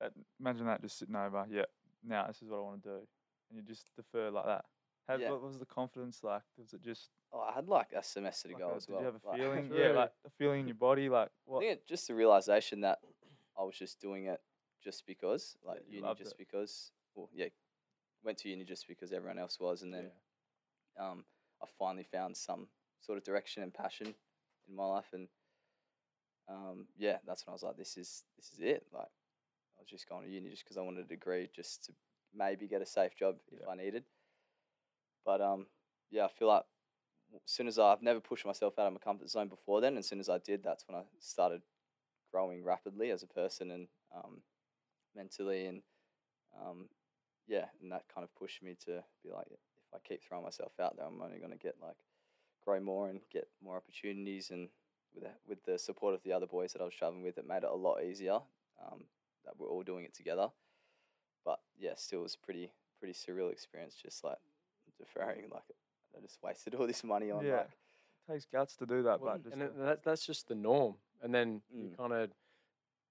that, 0.00 0.12
imagine 0.40 0.66
that 0.66 0.80
just 0.82 0.98
sitting 0.98 1.16
over. 1.16 1.46
Yeah, 1.50 1.64
now 2.04 2.26
this 2.26 2.42
is 2.42 2.48
what 2.48 2.58
I 2.58 2.62
want 2.62 2.82
to 2.82 2.88
do, 2.88 2.94
and 2.96 3.56
you 3.56 3.62
just 3.62 3.90
defer 3.96 4.30
like 4.30 4.46
that. 4.46 4.64
How, 5.08 5.16
Yeah. 5.16 5.30
What 5.30 5.42
was 5.42 5.58
the 5.58 5.66
confidence 5.66 6.22
like? 6.22 6.42
Was 6.56 6.72
it 6.72 6.82
just 6.82 7.10
Oh, 7.32 7.40
I 7.40 7.52
had 7.52 7.68
like 7.68 7.92
a 7.92 8.02
semester 8.02 8.48
to 8.48 8.54
like 8.54 8.62
go 8.62 8.70
a- 8.70 8.76
as 8.76 8.88
well. 8.88 8.98
did 9.00 9.06
you 9.06 9.12
have 9.12 9.20
a 9.24 9.28
like- 9.28 9.38
feeling? 9.38 9.72
Yeah, 9.74 9.88
like 9.92 10.12
a 10.24 10.30
feeling 10.30 10.60
in 10.60 10.66
your 10.68 10.76
body. 10.76 11.08
Like 11.08 11.30
what? 11.44 11.64
just 11.86 12.06
the 12.08 12.14
realization 12.14 12.82
that 12.82 12.98
I 13.58 13.62
was 13.64 13.76
just 13.76 14.00
doing 14.00 14.26
it 14.26 14.40
just 14.82 15.06
because, 15.06 15.56
like 15.64 15.82
you 15.88 16.00
uni, 16.00 16.14
just 16.14 16.32
it. 16.32 16.38
because. 16.38 16.90
Well, 17.14 17.28
yeah, 17.34 17.46
went 18.24 18.38
to 18.38 18.48
uni 18.48 18.64
just 18.64 18.86
because 18.88 19.12
everyone 19.12 19.38
else 19.38 19.58
was, 19.60 19.82
and 19.82 19.92
then 19.92 20.10
um, 20.98 21.24
I 21.62 21.66
finally 21.78 22.04
found 22.04 22.36
some 22.36 22.68
sort 23.00 23.18
of 23.18 23.24
direction 23.24 23.62
and 23.62 23.72
passion 23.74 24.14
in 24.68 24.74
my 24.76 24.86
life, 24.86 25.08
and 25.12 25.28
um, 26.48 26.86
yeah, 26.98 27.18
that's 27.26 27.46
when 27.46 27.52
I 27.52 27.54
was 27.54 27.62
like, 27.62 27.76
this 27.76 27.96
is 27.96 28.24
this 28.36 28.52
is 28.52 28.60
it. 28.60 28.86
Like, 28.92 29.08
I 29.78 29.80
was 29.80 29.88
just 29.88 30.08
going 30.08 30.24
to 30.24 30.30
uni 30.30 30.50
just 30.50 30.64
because 30.64 30.76
I 30.76 30.82
wanted 30.82 31.04
a 31.04 31.08
degree, 31.08 31.48
just 31.54 31.84
to 31.86 31.92
maybe 32.34 32.66
get 32.66 32.82
a 32.82 32.86
safe 32.86 33.16
job 33.16 33.36
if 33.50 33.60
Yeah. 33.60 33.68
I 33.68 33.76
needed. 33.76 34.04
But 35.24 35.40
um, 35.40 35.66
yeah, 36.10 36.24
I 36.24 36.28
feel 36.28 36.48
like 36.48 36.64
as 37.34 37.40
soon 37.46 37.68
as 37.68 37.78
I, 37.78 37.92
I've 37.92 38.02
never 38.02 38.20
pushed 38.20 38.44
myself 38.46 38.78
out 38.78 38.86
of 38.86 38.92
my 38.92 38.98
comfort 38.98 39.30
zone 39.30 39.48
before 39.48 39.80
then, 39.80 39.92
and 39.92 39.98
as 39.98 40.06
soon 40.06 40.20
as 40.20 40.28
I 40.28 40.38
did, 40.38 40.62
that's 40.62 40.86
when 40.88 40.96
I 40.96 41.04
started 41.20 41.62
growing 42.30 42.64
rapidly 42.64 43.10
as 43.10 43.22
a 43.22 43.26
person 43.26 43.70
and 43.70 43.88
um, 44.14 44.42
mentally, 45.14 45.66
and 45.66 45.82
um, 46.60 46.88
yeah, 47.46 47.66
and 47.80 47.92
that 47.92 48.04
kind 48.12 48.24
of 48.24 48.34
pushed 48.34 48.62
me 48.62 48.76
to 48.86 49.02
be 49.22 49.30
like, 49.30 49.46
if 49.50 49.60
I 49.94 49.98
keep 50.06 50.22
throwing 50.22 50.44
myself 50.44 50.72
out 50.80 50.96
there, 50.96 51.06
I'm 51.06 51.22
only 51.22 51.38
going 51.38 51.52
to 51.52 51.58
get 51.58 51.76
like 51.80 51.96
grow 52.64 52.80
more 52.80 53.08
and 53.08 53.20
get 53.32 53.48
more 53.62 53.76
opportunities, 53.76 54.50
and 54.50 54.68
with 55.14 55.24
the, 55.24 55.30
with 55.48 55.62
the 55.64 55.78
support 55.78 56.14
of 56.14 56.22
the 56.22 56.32
other 56.32 56.46
boys 56.46 56.72
that 56.72 56.82
I 56.82 56.84
was 56.84 56.94
traveling 56.94 57.22
with, 57.22 57.38
it 57.38 57.46
made 57.46 57.58
it 57.64 57.70
a 57.70 57.74
lot 57.74 58.02
easier. 58.02 58.38
Um, 58.84 59.04
that 59.44 59.54
we're 59.58 59.68
all 59.68 59.82
doing 59.82 60.04
it 60.04 60.14
together, 60.14 60.48
but 61.44 61.58
yeah, 61.78 61.94
still 61.96 62.22
was 62.22 62.36
pretty 62.36 62.70
pretty 63.00 63.12
surreal 63.14 63.50
experience. 63.50 63.94
Just 64.00 64.22
like 64.22 64.38
deferring, 64.98 65.50
like 65.50 65.64
I 66.16 66.20
just 66.20 66.38
wasted 66.42 66.74
all 66.76 66.86
this 66.86 67.02
money 67.02 67.30
on 67.32 67.44
Yeah. 67.44 67.56
like 67.58 67.70
It 68.28 68.32
takes 68.32 68.46
guts 68.46 68.76
to 68.76 68.86
do 68.86 69.02
that, 69.02 69.20
Well, 69.20 69.34
but 69.34 69.42
just 69.42 69.52
and 69.52 69.62
the- 69.62 69.66
it- 69.66 69.76
that, 69.78 70.02
that's 70.04 70.24
just 70.24 70.46
the 70.48 70.54
norm. 70.54 70.94
And 71.22 71.34
then 71.34 71.60
you 71.70 71.90
Mm. 71.90 71.96
kind 71.96 72.12
of 72.12 72.30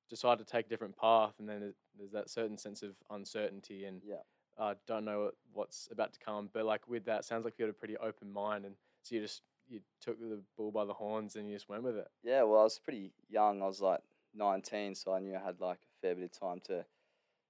decide 0.10 0.38
to 0.40 0.46
take 0.46 0.68
a 0.68 0.70
different 0.70 0.96
path, 0.96 1.38
and 1.40 1.48
then 1.50 1.74
there's 1.96 2.12
that 2.12 2.30
certain 2.30 2.58
sense 2.58 2.82
of 2.84 2.96
uncertainty 3.10 3.84
and 3.86 4.02
Yeah. 4.04 4.22
uh, 4.58 4.76
don't 4.86 5.04
know 5.06 5.32
what's 5.54 5.90
about 5.92 6.14
to 6.14 6.20
come. 6.20 6.48
But 6.54 6.66
like 6.66 6.88
with 6.88 7.04
that, 7.06 7.26
sounds 7.26 7.44
like 7.46 7.58
you 7.60 7.64
had 7.66 7.70
a 7.74 7.78
pretty 7.78 7.98
open 7.98 8.32
mind, 8.32 8.66
and 8.66 8.78
so 9.02 9.16
you 9.16 9.22
just 9.22 9.44
you 9.72 9.80
took 10.02 10.20
the 10.20 10.42
bull 10.58 10.72
by 10.72 10.86
the 10.86 10.94
horns 10.94 11.36
and 11.36 11.48
you 11.48 11.56
just 11.56 11.70
went 11.70 11.84
with 11.84 11.96
it. 11.96 12.08
Yeah, 12.24 12.44
well, 12.44 12.60
I 12.60 12.64
was 12.64 12.80
pretty 12.80 13.12
young. 13.30 13.62
I 13.62 13.66
was 13.66 13.82
like 13.82 14.02
19, 14.36 14.96
so 14.96 15.14
I 15.14 15.20
knew 15.20 15.36
I 15.36 15.44
had 15.44 15.62
like 15.62 15.78
a 15.80 16.02
fair 16.02 16.16
bit 16.16 16.26
of 16.26 16.38
time 16.38 16.60
to 16.66 16.86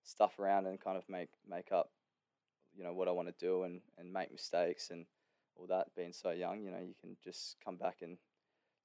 stuff 0.03 0.39
around 0.39 0.67
and 0.67 0.79
kind 0.79 0.97
of 0.97 1.07
make 1.09 1.29
make 1.49 1.71
up, 1.71 1.89
you 2.75 2.83
know, 2.83 2.93
what 2.93 3.07
I 3.07 3.11
want 3.11 3.27
to 3.27 3.45
do 3.45 3.63
and 3.63 3.81
and 3.97 4.13
make 4.13 4.31
mistakes 4.31 4.91
and 4.91 5.05
all 5.55 5.67
that. 5.67 5.87
Being 5.95 6.13
so 6.13 6.29
young, 6.31 6.61
you 6.61 6.71
know, 6.71 6.79
you 6.79 6.93
can 7.01 7.17
just 7.23 7.55
come 7.63 7.75
back 7.75 7.97
and 8.01 8.17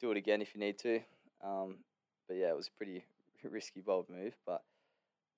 do 0.00 0.10
it 0.10 0.16
again 0.16 0.40
if 0.40 0.54
you 0.54 0.60
need 0.60 0.78
to. 0.78 1.00
Um, 1.44 1.78
but 2.26 2.36
yeah, 2.36 2.48
it 2.48 2.56
was 2.56 2.68
a 2.68 2.76
pretty 2.76 3.04
risky, 3.44 3.82
bold 3.82 4.08
move, 4.08 4.34
but 4.46 4.62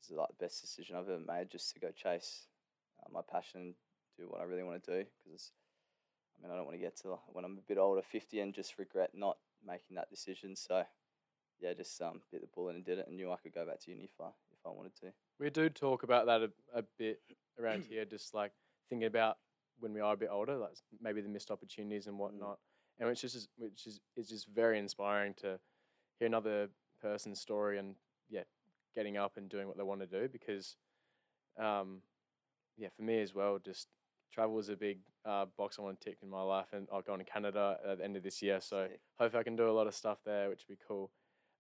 it's 0.01 0.11
like 0.11 0.29
the 0.29 0.45
best 0.45 0.61
decision 0.61 0.97
I've 0.97 1.09
ever 1.09 1.21
made, 1.27 1.51
just 1.51 1.73
to 1.75 1.81
go 1.81 1.91
chase 1.91 2.47
uh, 3.03 3.09
my 3.13 3.21
passion, 3.29 3.61
and 3.61 3.75
do 4.17 4.29
what 4.29 4.41
I 4.41 4.45
really 4.45 4.63
want 4.63 4.83
to 4.85 4.99
do. 5.03 5.09
Because 5.25 5.51
I 6.39 6.43
mean, 6.43 6.53
I 6.53 6.57
don't 6.57 6.67
want 6.67 6.77
to 6.77 6.83
get 6.83 6.97
to 7.03 7.19
when 7.29 7.45
I'm 7.45 7.59
a 7.59 7.69
bit 7.69 7.79
older, 7.79 8.03
50, 8.03 8.41
and 8.41 8.55
just 8.55 8.79
regret 8.79 9.11
not 9.15 9.39
making 9.67 9.97
that 9.97 10.11
decision. 10.11 10.55
So 10.55 10.85
yeah, 11.61 11.73
just 11.75 12.01
um, 12.01 12.21
bit 12.31 12.41
the 12.41 12.47
bullet 12.55 12.77
and 12.77 12.85
did 12.85 12.99
it, 12.99 13.07
and 13.09 13.17
knew 13.17 13.33
I 13.33 13.37
could 13.37 13.55
go 13.55 13.67
back 13.67 13.81
to 13.81 13.91
uni 13.91 14.05
if 14.05 14.21
I 14.21 14.29
if 14.29 14.67
I 14.67 14.71
wanted 14.71 14.95
to. 15.01 15.13
We 15.41 15.51
do 15.51 15.69
talk 15.69 16.03
about 16.03 16.27
that 16.27 16.43
a, 16.43 16.51
a 16.79 16.83
bit 16.99 17.21
around 17.61 17.85
here, 17.89 18.05
just 18.05 18.35
like 18.35 18.53
thinking 18.89 19.07
about 19.07 19.39
when 19.81 19.93
we 19.93 20.01
are 20.01 20.15
a 20.15 20.17
bit 20.17 20.31
older, 20.31 20.57
like 20.57 20.77
maybe 21.01 21.21
the 21.21 21.29
missed 21.29 21.51
opportunities 21.51 22.07
and 22.07 22.19
whatnot, 22.19 22.59
and 22.99 23.09
which 23.09 23.25
is 23.25 23.49
which 23.57 23.87
is 23.87 24.01
is 24.17 24.29
just 24.29 24.49
very 24.49 24.79
inspiring 24.79 25.35
to 25.39 25.59
hear 26.19 26.27
another 26.27 26.69
person's 27.01 27.41
story 27.41 27.79
and 27.79 27.95
yeah, 28.29 28.43
getting 28.95 29.17
up 29.17 29.37
and 29.37 29.49
doing 29.49 29.67
what 29.67 29.77
they 29.77 29.83
want 29.83 30.01
to 30.01 30.07
do 30.07 30.29
because, 30.29 30.77
um, 31.59 31.99
yeah, 32.77 32.89
for 32.97 33.03
me 33.03 33.21
as 33.21 33.35
well, 33.35 33.59
just 33.65 33.89
travel 34.33 34.59
is 34.59 34.69
a 34.69 34.77
big 34.77 34.99
uh, 35.25 35.47
box 35.57 35.79
I 35.79 35.83
want 35.83 36.01
to 36.01 36.11
tick 36.11 36.19
in 36.23 36.31
my 36.31 36.43
life, 36.43 36.69
and 36.73 36.89
I'll 36.93 37.03
go 37.03 37.17
to 37.17 37.25
Canada 37.25 37.79
at 37.87 37.99
the 37.99 38.05
end 38.05 38.17
of 38.17 38.23
this 38.23 38.43
year, 38.43 38.61
so 38.61 38.87
Sick. 38.89 39.01
hopefully 39.19 39.41
I 39.41 39.45
can 39.45 39.57
do 39.57 39.69
a 39.69 39.73
lot 39.73 39.87
of 39.87 39.95
stuff 39.95 40.19
there, 40.25 40.49
which 40.49 40.65
would 40.69 40.79
be 40.79 40.85
cool. 40.87 41.11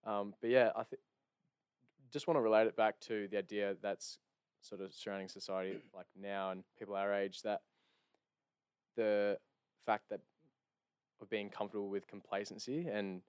Um, 0.05 0.35
but 0.41 0.51
yeah, 0.51 0.71
I 0.77 0.85
think 0.85 1.01
just 2.11 2.27
want 2.27 2.37
to 2.37 2.43
relate 2.43 2.67
it 2.67 2.77
back 2.77 2.99
to 3.01 3.29
the 3.29 3.39
idea 3.39 3.75
that's 3.83 4.19
sort 4.63 4.81
of 4.81 4.93
surrounding 4.95 5.29
society 5.29 5.79
like 5.95 6.07
now 6.19 6.51
and 6.51 6.65
people 6.79 6.95
our 6.95 7.13
age 7.13 7.43
that 7.43 7.61
the 8.97 9.39
fact 9.87 10.05
that 10.11 10.21
of 11.21 11.29
being 11.31 11.51
comfortable 11.51 11.89
with 11.89 12.07
complacency 12.07 12.87
and 12.89 13.23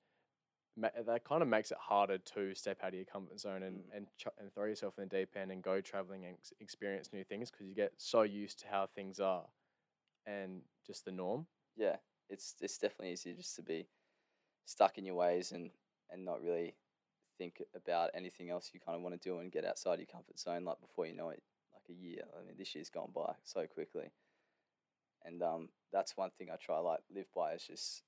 that 0.81 1.23
kind 1.23 1.41
of 1.41 1.47
makes 1.47 1.71
it 1.71 1.77
harder 1.79 2.17
to 2.17 2.53
step 2.55 2.79
out 2.83 2.89
of 2.89 2.93
your 2.95 3.05
comfort 3.05 3.39
zone 3.39 3.63
and 3.63 3.77
Mm. 3.79 3.95
and, 3.97 4.07
ch- 4.17 4.27
and 4.39 4.53
throw 4.53 4.65
yourself 4.65 4.97
in 4.97 5.07
the 5.07 5.17
deep 5.17 5.35
end 5.35 5.51
and 5.51 5.61
go 5.63 5.81
traveling 5.81 6.25
and 6.25 6.35
ex- 6.35 6.53
experience 6.59 7.11
new 7.13 7.23
things 7.23 7.51
because 7.51 7.67
you 7.67 7.75
get 7.75 7.93
so 7.97 8.21
used 8.23 8.59
to 8.59 8.67
how 8.67 8.87
things 8.87 9.19
are 9.19 9.45
and 10.25 10.61
just 10.85 11.05
the 11.05 11.11
norm. 11.11 11.47
Yeah, 11.75 11.97
it's 12.29 12.55
it's 12.61 12.77
definitely 12.77 13.11
easier 13.13 13.33
just 13.35 13.55
to 13.55 13.61
be 13.61 13.87
stuck 14.65 14.97
in 14.97 15.05
your 15.05 15.15
ways 15.15 15.51
and 15.51 15.71
and 16.09 16.25
not 16.25 16.41
really 16.41 16.75
think 17.37 17.61
about 17.75 18.11
anything 18.13 18.49
else 18.49 18.71
you 18.73 18.79
kind 18.79 18.95
of 18.95 19.01
want 19.01 19.19
to 19.19 19.29
do 19.29 19.39
and 19.39 19.51
get 19.51 19.65
outside 19.65 19.99
your 19.99 20.05
comfort 20.07 20.39
zone. 20.39 20.65
Like 20.65 20.79
before 20.81 21.05
you 21.05 21.13
know 21.15 21.29
it, 21.29 21.41
like 21.73 21.83
a 21.89 21.93
year. 21.93 22.23
I 22.37 22.45
mean, 22.45 22.55
this 22.57 22.75
year's 22.75 22.89
gone 22.89 23.11
by 23.13 23.33
so 23.43 23.65
quickly, 23.67 24.11
and 25.23 25.41
um, 25.41 25.69
that's 25.91 26.17
one 26.17 26.31
thing 26.37 26.49
I 26.51 26.55
try 26.57 26.79
like 26.79 26.99
live 27.13 27.27
by 27.33 27.53
is 27.53 27.63
just 27.63 28.03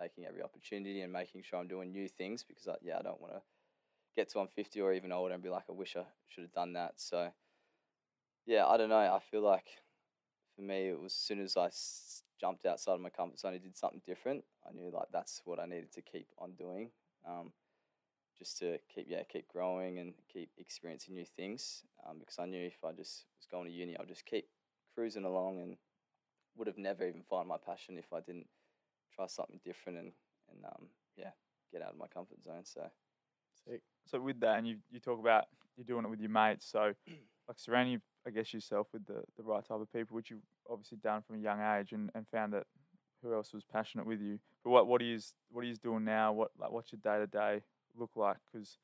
taking 0.00 0.24
every 0.24 0.42
opportunity 0.42 1.00
and 1.00 1.12
making 1.12 1.42
sure 1.42 1.58
I'm 1.58 1.68
doing 1.68 1.92
new 1.92 2.08
things 2.08 2.42
because 2.42 2.68
I, 2.68 2.74
yeah, 2.82 2.98
I 2.98 3.02
don't 3.02 3.20
want 3.20 3.34
to 3.34 3.42
get 4.16 4.30
to 4.30 4.40
I'm 4.40 4.48
50 4.48 4.80
or 4.80 4.92
even 4.92 5.12
older 5.12 5.34
and 5.34 5.42
be 5.42 5.48
like, 5.48 5.64
I 5.68 5.72
wish 5.72 5.96
I 5.96 6.04
should 6.28 6.42
have 6.42 6.52
done 6.52 6.72
that. 6.74 6.94
So 6.96 7.30
yeah, 8.46 8.66
I 8.66 8.76
don't 8.76 8.88
know. 8.88 8.96
I 8.96 9.18
feel 9.30 9.42
like 9.42 9.66
for 10.54 10.62
me, 10.62 10.88
it 10.88 11.00
was 11.00 11.12
as 11.12 11.18
soon 11.18 11.40
as 11.40 11.56
I 11.56 11.68
jumped 12.40 12.66
outside 12.66 12.94
of 12.94 13.00
my 13.00 13.10
comfort 13.10 13.38
zone 13.38 13.54
and 13.54 13.62
did 13.62 13.76
something 13.76 14.02
different, 14.06 14.44
I 14.66 14.72
knew 14.72 14.90
like 14.90 15.08
that's 15.12 15.42
what 15.44 15.60
I 15.60 15.66
needed 15.66 15.92
to 15.92 16.02
keep 16.02 16.28
on 16.38 16.52
doing, 16.52 16.90
um, 17.28 17.52
just 18.38 18.58
to 18.58 18.78
keep 18.92 19.06
yeah 19.08 19.22
keep 19.24 19.48
growing 19.48 19.98
and 19.98 20.14
keep 20.32 20.50
experiencing 20.58 21.14
new 21.14 21.24
things. 21.24 21.82
Um, 22.08 22.18
because 22.20 22.38
I 22.38 22.46
knew 22.46 22.64
if 22.66 22.84
I 22.84 22.92
just 22.92 23.24
was 23.38 23.48
going 23.50 23.66
to 23.66 23.72
uni, 23.72 23.96
I'd 23.98 24.08
just 24.08 24.24
keep 24.24 24.46
cruising 24.94 25.24
along 25.24 25.60
and 25.60 25.76
would 26.56 26.66
have 26.68 26.78
never 26.78 27.06
even 27.06 27.22
found 27.28 27.48
my 27.48 27.58
passion 27.58 27.98
if 27.98 28.12
I 28.12 28.20
didn't 28.20 28.46
try 29.16 29.26
something 29.28 29.60
different 29.64 29.98
and 29.98 30.12
and 30.50 30.64
um, 30.66 30.86
yeah 31.16 31.30
get 31.72 31.82
out 31.82 31.92
of 31.92 31.98
my 31.98 32.08
comfort 32.08 32.42
zone. 32.44 32.64
So 32.64 32.82
Sick. 33.64 33.82
So 34.06 34.20
with 34.20 34.40
that, 34.40 34.58
and 34.58 34.68
you 34.68 34.76
you 34.90 35.00
talk 35.00 35.18
about 35.18 35.44
you're 35.76 35.86
doing 35.86 36.04
it 36.04 36.10
with 36.10 36.20
your 36.20 36.30
mates. 36.30 36.66
So 36.70 36.92
like 37.48 37.58
surrounding, 37.58 38.00
I 38.26 38.30
guess 38.30 38.52
yourself 38.54 38.88
with 38.92 39.06
the 39.06 39.22
the 39.36 39.42
right 39.42 39.64
type 39.66 39.80
of 39.80 39.92
people, 39.92 40.14
which 40.16 40.30
you've 40.30 40.40
obviously 40.70 40.98
done 41.02 41.22
from 41.22 41.36
a 41.36 41.42
young 41.42 41.60
age, 41.60 41.92
and, 41.92 42.10
and 42.14 42.26
found 42.28 42.52
that 42.52 42.64
who 43.22 43.34
else 43.34 43.52
was 43.52 43.64
passionate 43.64 44.06
with 44.06 44.20
you. 44.20 44.38
But 44.64 44.70
what 44.70 44.86
what 44.86 45.00
are 45.00 45.04
you 45.06 45.18
what 45.50 45.64
are 45.64 45.68
you 45.68 45.76
doing 45.76 46.04
now? 46.04 46.32
What 46.32 46.50
like 46.58 46.70
what's 46.70 46.92
your 46.92 47.00
day 47.02 47.18
to 47.20 47.26
day 47.26 47.62
look 47.96 48.10
like? 48.16 48.36
Because 48.52 48.78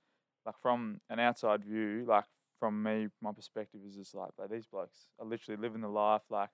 like 0.47 0.57
from 0.61 1.01
an 1.11 1.21
outside 1.21 1.65
view, 1.65 2.05
like 2.09 2.25
from 2.59 2.83
me, 2.83 3.09
my 3.21 3.33
perspective 3.33 3.81
is 3.87 3.95
just 3.97 4.15
like, 4.15 4.31
like 4.39 4.51
these 4.51 4.67
blokes 4.67 5.07
are 5.19 5.27
literally 5.27 5.61
living 5.61 5.83
the 5.83 5.89
life. 5.89 6.23
Like 6.31 6.51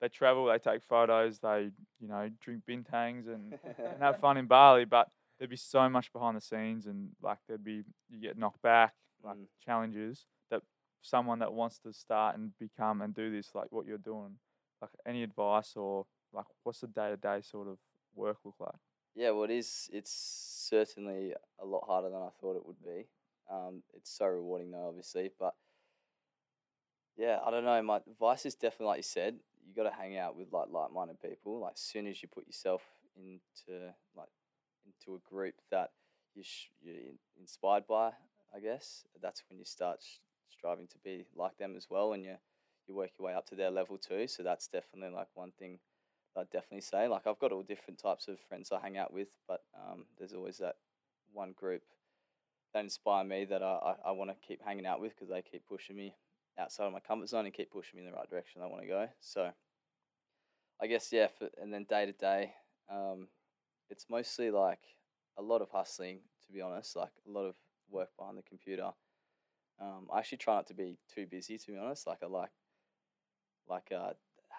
they 0.00 0.08
travel, 0.08 0.46
they 0.46 0.58
take 0.58 0.82
photos, 0.82 1.38
they 1.40 1.70
you 2.00 2.08
know 2.08 2.28
drink 2.40 2.62
bintangs 2.68 3.26
and 3.26 3.52
and 3.78 4.02
have 4.02 4.18
fun 4.20 4.36
in 4.36 4.46
Bali, 4.46 4.84
but 4.84 5.08
there'd 5.38 5.50
be 5.50 5.56
so 5.56 5.88
much 5.88 6.12
behind 6.12 6.36
the 6.36 6.40
scenes 6.40 6.86
and 6.86 7.10
like 7.22 7.38
there'd 7.46 7.64
be 7.64 7.84
you 8.10 8.20
get 8.20 8.38
knocked 8.38 8.62
back, 8.62 8.94
like 9.24 9.36
Mm. 9.36 9.46
challenges 9.64 10.26
that 10.50 10.62
someone 11.02 11.38
that 11.40 11.52
wants 11.52 11.78
to 11.80 11.92
start 11.92 12.36
and 12.36 12.52
become 12.58 13.02
and 13.02 13.14
do 13.14 13.30
this 13.30 13.54
like 13.54 13.70
what 13.70 13.86
you're 13.86 13.98
doing, 13.98 14.38
like 14.80 14.90
any 15.06 15.22
advice 15.22 15.74
or 15.76 16.06
like 16.32 16.46
what's 16.64 16.80
the 16.80 16.86
day 16.88 17.10
to 17.10 17.16
day 17.16 17.40
sort 17.42 17.68
of 17.68 17.78
work 18.14 18.38
look 18.44 18.56
like? 18.60 18.74
Yeah, 19.14 19.30
well, 19.30 19.44
it 19.44 19.50
is. 19.50 19.90
It's 19.92 20.10
certainly 20.68 21.34
a 21.60 21.64
lot 21.64 21.84
harder 21.86 22.08
than 22.10 22.20
I 22.22 22.28
thought 22.40 22.56
it 22.56 22.64
would 22.66 22.80
be. 22.84 23.06
Um, 23.50 23.82
it's 23.94 24.10
so 24.10 24.26
rewarding, 24.26 24.70
though, 24.70 24.86
obviously. 24.88 25.30
But 25.38 25.54
yeah, 27.16 27.38
I 27.44 27.50
don't 27.50 27.64
know. 27.64 27.82
My 27.82 27.96
advice 27.96 28.46
is 28.46 28.54
definitely, 28.54 28.86
like 28.86 28.96
you 28.98 29.02
said, 29.02 29.36
you 29.68 29.74
got 29.74 29.88
to 29.88 29.96
hang 29.96 30.16
out 30.16 30.36
with 30.36 30.52
like 30.52 30.68
like-minded 30.70 31.20
people. 31.20 31.60
Like, 31.60 31.74
as 31.74 31.80
soon 31.80 32.06
as 32.06 32.22
you 32.22 32.28
put 32.28 32.46
yourself 32.46 32.82
into 33.16 33.92
like 34.16 34.28
into 34.86 35.16
a 35.16 35.30
group 35.30 35.54
that 35.70 35.90
you 36.34 36.42
sh- 36.42 36.70
you're 36.82 37.14
inspired 37.38 37.86
by, 37.86 38.12
I 38.54 38.60
guess 38.60 39.04
that's 39.20 39.42
when 39.48 39.58
you 39.58 39.64
start 39.64 39.98
sh- 40.02 40.18
striving 40.50 40.86
to 40.88 40.98
be 41.04 41.26
like 41.36 41.58
them 41.58 41.74
as 41.76 41.88
well, 41.90 42.12
and 42.12 42.24
you 42.24 42.36
you 42.86 42.94
work 42.94 43.10
your 43.18 43.26
way 43.26 43.34
up 43.34 43.46
to 43.48 43.54
their 43.54 43.70
level 43.70 43.98
too. 43.98 44.26
So 44.26 44.42
that's 44.42 44.68
definitely 44.68 45.14
like 45.14 45.28
one 45.34 45.52
thing 45.58 45.78
I'd 46.36 46.50
definitely 46.50 46.80
say. 46.80 47.06
Like 47.08 47.26
I've 47.26 47.38
got 47.38 47.52
all 47.52 47.62
different 47.62 47.98
types 47.98 48.28
of 48.28 48.38
friends 48.48 48.72
I 48.72 48.80
hang 48.80 48.96
out 48.96 49.12
with, 49.12 49.28
but 49.46 49.62
um, 49.74 50.06
there's 50.18 50.32
always 50.32 50.58
that 50.58 50.76
one 51.32 51.52
group 51.52 51.82
that 52.72 52.84
inspire 52.84 53.24
me 53.24 53.44
that 53.46 53.62
I, 53.62 53.94
I, 54.04 54.08
I 54.08 54.10
want 54.12 54.30
to 54.30 54.46
keep 54.46 54.62
hanging 54.64 54.86
out 54.86 55.00
with 55.00 55.14
because 55.14 55.28
they 55.28 55.42
keep 55.42 55.66
pushing 55.68 55.96
me 55.96 56.14
outside 56.58 56.86
of 56.86 56.92
my 56.92 57.00
comfort 57.00 57.28
zone 57.28 57.44
and 57.44 57.54
keep 57.54 57.70
pushing 57.70 57.98
me 57.98 58.04
in 58.04 58.10
the 58.10 58.16
right 58.16 58.28
direction 58.28 58.62
I 58.62 58.66
want 58.66 58.82
to 58.82 58.88
go. 58.88 59.08
So 59.20 59.50
I 60.80 60.86
guess 60.86 61.12
yeah, 61.12 61.28
for, 61.38 61.48
and 61.60 61.72
then 61.72 61.84
day 61.84 62.06
to 62.06 62.12
day, 62.12 62.52
um, 62.90 63.28
it's 63.90 64.06
mostly 64.10 64.50
like 64.50 64.80
a 65.36 65.42
lot 65.42 65.62
of 65.62 65.70
hustling 65.70 66.20
to 66.46 66.52
be 66.52 66.60
honest, 66.60 66.96
like 66.96 67.12
a 67.26 67.30
lot 67.30 67.44
of 67.44 67.56
work 67.90 68.10
behind 68.18 68.38
the 68.38 68.42
computer. 68.42 68.90
Um, 69.80 70.08
I 70.12 70.18
actually 70.18 70.38
try 70.38 70.56
not 70.56 70.66
to 70.68 70.74
be 70.74 70.98
too 71.14 71.26
busy 71.26 71.58
to 71.58 71.72
be 71.72 71.78
honest. 71.78 72.06
Like 72.06 72.18
I 72.22 72.26
like 72.26 72.50
like 73.68 73.92
uh, 73.94 74.12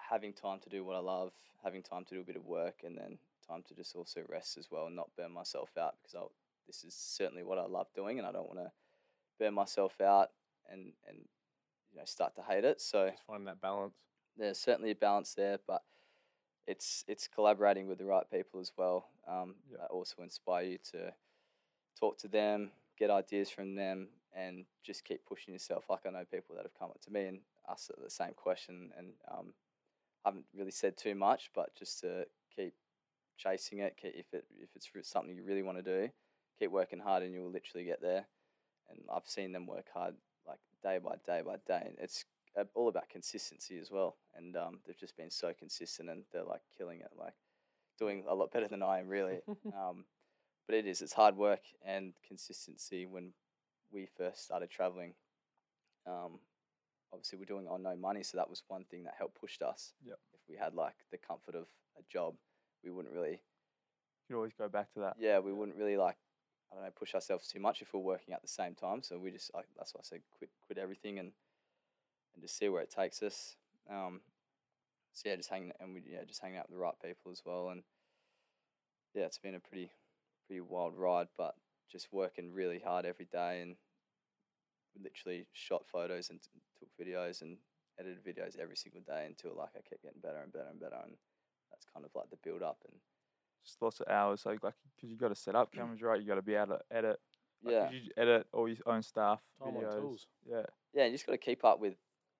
having 0.08 0.32
time 0.32 0.60
to 0.60 0.68
do 0.68 0.84
what 0.84 0.96
I 0.96 1.00
love, 1.00 1.32
having 1.62 1.82
time 1.82 2.04
to 2.06 2.14
do 2.14 2.20
a 2.20 2.24
bit 2.24 2.36
of 2.36 2.44
work, 2.44 2.82
and 2.84 2.96
then 2.96 3.18
time 3.46 3.62
to 3.68 3.74
just 3.74 3.96
also 3.96 4.22
rest 4.28 4.56
as 4.56 4.68
well 4.70 4.86
and 4.86 4.96
not 4.96 5.10
burn 5.16 5.32
myself 5.32 5.70
out 5.78 5.94
because 6.00 6.14
I'll, 6.14 6.32
this 6.66 6.84
is 6.84 6.94
certainly 6.94 7.42
what 7.42 7.58
I 7.58 7.66
love 7.66 7.88
doing, 7.94 8.18
and 8.18 8.26
I 8.26 8.32
don't 8.32 8.46
want 8.46 8.60
to 8.60 8.70
burn 9.38 9.54
myself 9.54 10.00
out 10.00 10.30
and 10.70 10.92
and 11.08 11.18
you 11.92 11.98
know 11.98 12.04
start 12.04 12.34
to 12.36 12.42
hate 12.42 12.64
it. 12.64 12.80
So 12.80 13.10
Just 13.10 13.22
finding 13.26 13.46
that 13.46 13.60
balance. 13.60 13.94
there's 14.36 14.58
certainly 14.58 14.90
a 14.90 14.94
balance 14.96 15.34
there, 15.34 15.58
but 15.66 15.82
it's 16.66 17.04
it's 17.08 17.28
collaborating 17.28 17.88
with 17.88 17.98
the 17.98 18.04
right 18.04 18.28
people 18.30 18.60
as 18.60 18.72
well. 18.76 19.08
Um, 19.26 19.56
Yeah. 19.70 19.78
that 19.78 19.90
also 19.90 20.22
inspire 20.22 20.64
you 20.64 20.78
to 20.92 21.12
talk 21.98 22.18
to 22.18 22.28
them, 22.28 22.72
get 22.98 23.10
ideas 23.10 23.50
from 23.50 23.74
them, 23.74 24.08
and 24.32 24.66
just 24.84 25.04
keep 25.04 25.24
pushing 25.26 25.52
yourself. 25.54 25.84
Like 25.90 26.06
I 26.06 26.10
know 26.10 26.24
people 26.24 26.54
that 26.56 26.64
have 26.64 26.78
come 26.78 26.90
up 26.90 27.00
to 27.02 27.10
me 27.12 27.26
and 27.26 27.40
asked 27.68 27.90
the 28.02 28.10
same 28.10 28.34
question, 28.34 28.92
and 28.96 29.12
um, 29.30 29.54
I 30.24 30.28
haven't 30.28 30.46
really 30.54 30.70
said 30.70 30.96
too 30.96 31.14
much, 31.14 31.50
but 31.54 31.74
just 31.76 32.00
to 32.00 32.26
keep 32.54 32.74
chasing 33.36 33.78
it. 33.80 33.96
Keep, 34.00 34.14
if 34.16 34.26
it 34.32 34.44
if 34.60 34.68
it's 34.74 35.10
something 35.10 35.34
you 35.34 35.44
really 35.44 35.62
want 35.62 35.78
to 35.78 35.82
do, 35.82 36.10
keep 36.58 36.70
working 36.70 37.00
hard, 37.00 37.22
and 37.22 37.32
you 37.32 37.40
will 37.42 37.50
literally 37.50 37.84
get 37.84 38.00
there. 38.00 38.26
And 38.88 39.00
I've 39.14 39.26
seen 39.26 39.52
them 39.52 39.66
work 39.66 39.86
hard, 39.94 40.14
day 40.82 40.98
by 40.98 41.16
day 41.26 41.42
by 41.44 41.56
day, 41.66 41.82
and 41.86 41.96
it's 42.00 42.24
uh, 42.58 42.64
all 42.74 42.88
about 42.88 43.08
consistency 43.08 43.78
as 43.78 43.90
well. 43.90 44.16
And 44.36 44.56
um, 44.56 44.80
they've 44.86 44.98
just 44.98 45.16
been 45.16 45.30
so 45.30 45.52
consistent, 45.58 46.10
and 46.10 46.24
they're 46.32 46.44
like 46.44 46.62
killing 46.76 47.00
it, 47.00 47.10
like 47.18 47.34
doing 47.98 48.24
a 48.28 48.34
lot 48.34 48.50
better 48.52 48.68
than 48.68 48.82
I 48.82 48.98
am, 49.00 49.08
really. 49.08 49.40
um, 49.66 50.04
but 50.66 50.74
it 50.76 50.86
is, 50.86 51.02
it's 51.02 51.12
hard 51.12 51.36
work 51.36 51.62
and 51.84 52.12
consistency. 52.26 53.06
When 53.06 53.32
we 53.92 54.06
first 54.16 54.44
started 54.44 54.70
traveling, 54.70 55.14
um, 56.06 56.38
obviously 57.12 57.38
we're 57.38 57.44
doing 57.44 57.66
on 57.68 57.82
no 57.82 57.96
money, 57.96 58.22
so 58.22 58.38
that 58.38 58.48
was 58.48 58.62
one 58.68 58.84
thing 58.84 59.04
that 59.04 59.14
helped 59.18 59.40
pushed 59.40 59.62
us. 59.62 59.94
Yep. 60.04 60.18
If 60.32 60.40
we 60.48 60.56
had 60.56 60.74
like 60.74 60.94
the 61.10 61.18
comfort 61.18 61.54
of 61.54 61.66
a 61.98 62.02
job, 62.10 62.34
we 62.84 62.90
wouldn't 62.90 63.14
really 63.14 63.40
You 64.28 64.28
could 64.28 64.36
always 64.36 64.52
go 64.56 64.68
back 64.68 64.92
to 64.94 65.00
that. 65.00 65.16
yeah, 65.18 65.38
we 65.40 65.52
wouldn't 65.52 65.76
really 65.76 65.96
like 65.96 66.16
I 66.70 66.76
don't 66.76 66.84
know 66.84 66.90
push 66.90 67.14
ourselves 67.14 67.48
too 67.48 67.60
much 67.60 67.82
if 67.82 67.92
we're 67.92 68.00
working 68.00 68.34
at 68.34 68.42
the 68.42 68.48
same 68.48 68.74
time. 68.74 69.02
So 69.02 69.18
we 69.18 69.30
just 69.30 69.52
like 69.54 69.66
that's 69.76 69.94
why 69.94 70.00
I 70.00 70.04
said 70.04 70.20
quit 70.36 70.50
quit 70.66 70.78
everything 70.78 71.18
and 71.18 71.32
and 72.34 72.42
just 72.42 72.56
see 72.56 72.68
where 72.68 72.82
it 72.82 72.90
takes 72.90 73.22
us. 73.22 73.56
Um, 73.90 74.20
so 75.12 75.28
yeah, 75.28 75.36
just 75.36 75.50
hanging 75.50 75.72
and 75.80 75.94
we 75.94 76.02
yeah 76.06 76.24
just 76.26 76.40
hanging 76.40 76.58
out 76.58 76.68
with 76.68 76.76
the 76.76 76.82
right 76.82 76.94
people 77.02 77.32
as 77.32 77.42
well. 77.44 77.70
And 77.70 77.82
yeah, 79.14 79.24
it's 79.24 79.38
been 79.38 79.56
a 79.56 79.60
pretty 79.60 79.90
pretty 80.46 80.60
wild 80.60 80.96
ride, 80.96 81.28
but 81.36 81.54
just 81.90 82.12
working 82.12 82.52
really 82.52 82.78
hard 82.78 83.04
every 83.04 83.26
day 83.32 83.60
and 83.62 83.76
literally 85.02 85.46
shot 85.52 85.82
photos 85.86 86.30
and 86.30 86.40
t- 86.40 86.48
took 86.78 86.88
videos 86.98 87.42
and 87.42 87.56
edited 87.98 88.24
videos 88.24 88.58
every 88.58 88.76
single 88.76 89.02
day 89.02 89.24
until 89.26 89.56
like 89.56 89.70
I 89.76 89.80
kept 89.80 90.02
getting 90.02 90.20
better 90.22 90.38
and 90.42 90.52
better 90.52 90.68
and 90.70 90.80
better 90.80 90.98
and 91.02 91.14
that's 91.70 91.86
kind 91.92 92.04
of 92.04 92.10
like 92.14 92.30
the 92.30 92.38
build 92.42 92.62
up 92.62 92.78
and 92.88 92.96
Just 93.64 93.80
lots 93.82 94.00
of 94.00 94.08
hours. 94.08 94.42
So 94.42 94.50
like, 94.50 94.60
because 94.60 95.10
you 95.10 95.16
got 95.16 95.28
to 95.28 95.34
set 95.34 95.54
up 95.54 95.72
cameras 95.72 96.02
right, 96.02 96.20
you 96.20 96.26
got 96.26 96.36
to 96.36 96.42
be 96.42 96.54
able 96.54 96.78
to 96.78 96.80
edit. 96.90 97.18
Like, 97.62 97.72
yeah 97.72 97.90
you 97.90 98.10
edit 98.16 98.46
all 98.52 98.68
your 98.68 98.78
own 98.86 99.02
stuff, 99.02 99.40
Time 99.58 99.76
on 99.76 99.82
videos. 99.84 99.96
tools. 100.00 100.26
Yeah. 100.48 100.62
yeah, 100.94 101.04
you 101.04 101.12
just 101.12 101.26
got 101.26 101.32
to 101.32 101.38
keep 101.38 101.64
up 101.64 101.78
with 101.80 101.94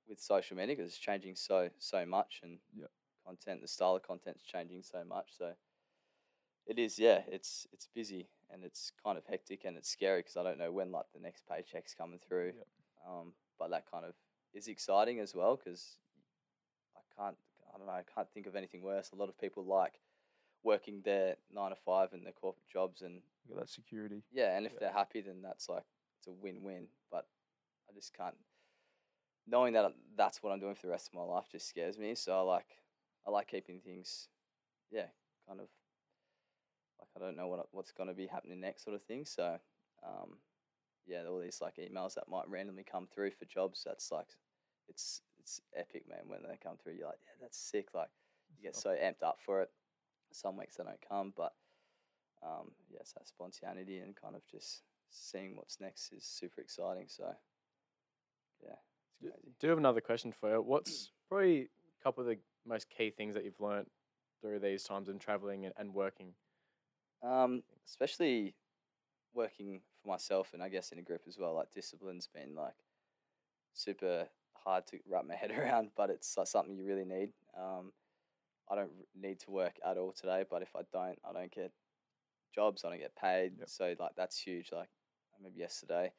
with 0.09 0.19
social 0.21 0.57
media 0.57 0.75
because 0.75 0.91
it's 0.91 0.99
changing 0.99 1.37
so 1.37 1.69
so 1.79 2.07
much, 2.07 2.41
and 2.43 2.59
Yep. 2.75 2.91
content, 3.27 3.61
the 3.61 3.69
style 3.69 3.97
of 3.97 4.03
content's 4.03 4.43
changing 4.43 4.83
so 4.83 5.05
much. 5.05 5.29
So 5.37 5.53
it 6.67 6.79
is, 6.79 6.99
yeah, 6.99 7.23
it's 7.29 7.67
it's 7.73 7.87
busy 7.95 8.29
and 8.53 8.65
it's 8.65 8.93
kind 9.05 9.17
of 9.19 9.25
hectic 9.27 9.65
and 9.65 9.77
it's 9.77 9.89
scary 9.89 10.21
because 10.21 10.37
I 10.37 10.43
don't 10.43 10.59
know 10.59 10.73
when 10.73 10.91
like 10.91 11.07
the 11.15 11.21
next 11.21 11.45
paycheck's 11.47 11.95
coming 11.95 12.19
through. 12.27 12.53
Yep. 12.57 12.67
Um, 13.09 13.33
but 13.59 13.71
that 13.71 13.91
kind 13.91 14.05
of 14.05 14.15
is 14.53 14.69
exciting 14.69 15.21
as 15.21 15.35
well 15.35 15.57
because 15.57 15.99
I 16.97 17.01
can't, 17.21 17.37
I 17.75 17.79
don't 17.79 17.87
know, 17.87 17.93
I 17.93 18.03
can't 18.15 18.29
think 18.33 18.47
of 18.47 18.57
anything 18.57 18.83
worse. 18.83 19.11
A 19.13 19.17
lot 19.17 19.29
of 19.29 19.39
people 19.39 19.65
like 19.65 20.01
working 20.63 21.01
their 21.05 21.37
nine 21.53 21.71
to 21.71 21.77
five 21.77 22.13
and 22.13 22.25
their 22.25 22.33
corporate 22.33 22.69
jobs 22.69 23.03
and 23.03 23.23
You 23.47 23.55
got 23.55 23.61
that 23.61 23.71
security. 23.71 24.23
yeah, 24.31 24.57
and 24.57 24.67
if 24.67 24.73
Yeah. 24.75 24.79
they're 24.81 24.93
happy, 24.93 25.21
then 25.21 25.43
that's 25.43 25.69
like 25.69 25.85
it's 26.19 26.27
a 26.27 26.33
win-win. 26.33 26.89
But 27.11 27.27
I 27.89 27.93
just 27.95 28.13
can't. 28.15 28.37
Knowing 29.47 29.73
that 29.73 29.95
that's 30.17 30.43
what 30.43 30.53
I'm 30.53 30.61
doing 30.61 30.75
for 30.75 30.87
the 30.87 30.93
rest 30.93 31.09
of 31.09 31.15
my 31.15 31.23
life 31.23 31.47
just 31.51 31.67
scares 31.69 31.99
me. 31.99 32.15
So 32.15 32.37
I 32.39 32.43
like, 32.43 32.67
I 33.27 33.31
like 33.31 33.49
keeping 33.49 33.81
things, 33.81 34.29
yeah, 34.91 35.07
kind 35.49 35.61
of 35.61 35.69
like 36.99 37.09
I 37.17 37.19
don't 37.19 37.37
know 37.37 37.49
what 37.49 37.67
what's 37.73 37.93
going 37.93 38.09
to 38.09 38.15
be 38.15 38.27
happening 38.27 38.61
next, 38.61 38.85
sort 38.85 38.95
of 38.95 39.03
thing. 39.03 39.25
So, 39.25 39.59
um, 40.07 40.37
yeah, 41.07 41.25
all 41.27 41.41
these 41.41 41.61
like 41.61 41.77
emails 41.77 42.15
that 42.15 42.29
might 42.29 42.49
randomly 42.49 42.85
come 42.85 43.07
through 43.13 43.31
for 43.33 43.47
jobs. 43.47 43.83
That's 43.85 44.13
like, 44.13 44.29
it's 44.89 45.23
it's 45.39 45.61
epic, 45.75 46.05
man. 46.09 46.29
When 46.29 46.43
they 46.43 46.59
come 46.63 46.77
through, 46.77 46.95
you're 46.95 47.07
like, 47.09 47.19
yeah, 47.23 47.39
that's 47.41 47.59
sick. 47.59 47.89
Like 47.95 48.11
you 48.57 48.63
get 48.63 48.77
so 48.77 48.91
amped 48.91 49.23
up 49.27 49.39
for 49.45 49.63
it. 49.63 49.71
Some 50.33 50.57
weeks 50.57 50.77
they 50.77 50.85
don't 50.85 51.09
come, 51.09 51.33
but 51.37 51.53
um, 52.43 52.71
yes, 52.91 53.13
that 53.13 53.29
spontaneity 53.29 53.99
and 53.99 54.17
kind 54.17 54.35
of 54.35 54.43
just 54.47 54.83
seeing 55.11 55.57
what's 55.57 55.81
next 55.81 56.13
is 56.13 56.25
super 56.25 56.61
exciting. 56.61 57.07
So, 57.09 57.25
yeah, 58.63 58.77
it's 59.11 59.19
crazy. 59.21 59.55
Do 59.59 59.69
have 59.69 59.79
another 59.79 60.01
question 60.01 60.33
for 60.33 60.55
you. 60.55 60.63
What's 60.63 61.11
probably 61.29 61.63
a 61.63 62.03
couple 62.03 62.23
of 62.23 62.29
the 62.29 62.39
most 62.67 62.89
key 62.91 63.11
things 63.11 63.35
that 63.35 63.45
you've 63.45 63.61
learnt 63.61 63.91
through 64.41 64.61
these 64.61 64.85
times 64.85 65.09
in 65.09 65.19
traveling 65.19 65.67
and, 65.67 65.75
and 65.77 65.93
working? 65.93 66.35
Um, 67.23 67.63
especially 67.87 68.55
working 69.35 69.81
for 70.03 70.09
myself 70.09 70.51
and 70.55 70.63
I 70.63 70.69
guess 70.69 70.93
in 70.93 70.99
a 70.99 71.03
group 71.03 71.23
as 71.29 71.39
well. 71.39 71.55
Like 71.55 71.71
discipline's 71.73 72.27
been 72.27 72.55
like 72.55 72.75
super 73.75 74.29
hard 74.55 74.87
to 74.89 74.99
wrap 75.09 75.27
my 75.27 75.35
head 75.37 75.51
around, 75.51 75.91
but 75.97 76.11
it's 76.11 76.37
like 76.37 76.47
something 76.47 76.75
you 76.75 76.85
really 76.85 77.05
need. 77.05 77.31
Um, 77.59 77.93
I 78.71 78.77
don't 78.77 78.91
need 79.21 79.41
to 79.41 79.51
work 79.51 79.75
at 79.85 79.99
all 79.99 80.13
today, 80.13 80.45
but 80.49 80.63
if 80.63 80.75
I 80.77 80.81
don't, 80.93 81.19
I 81.29 81.33
don't 81.33 81.53
get 81.53 81.73
jobs. 82.55 82.85
I 82.85 82.91
don't 82.91 82.99
get 82.99 83.17
paid. 83.17 83.53
Yep. 83.59 83.69
So 83.69 83.95
like 83.99 84.13
that's 84.17 84.39
huge. 84.39 84.71
Like 84.73 84.89
I 84.89 85.39
remember 85.39 85.59
yesterday, 85.59 86.13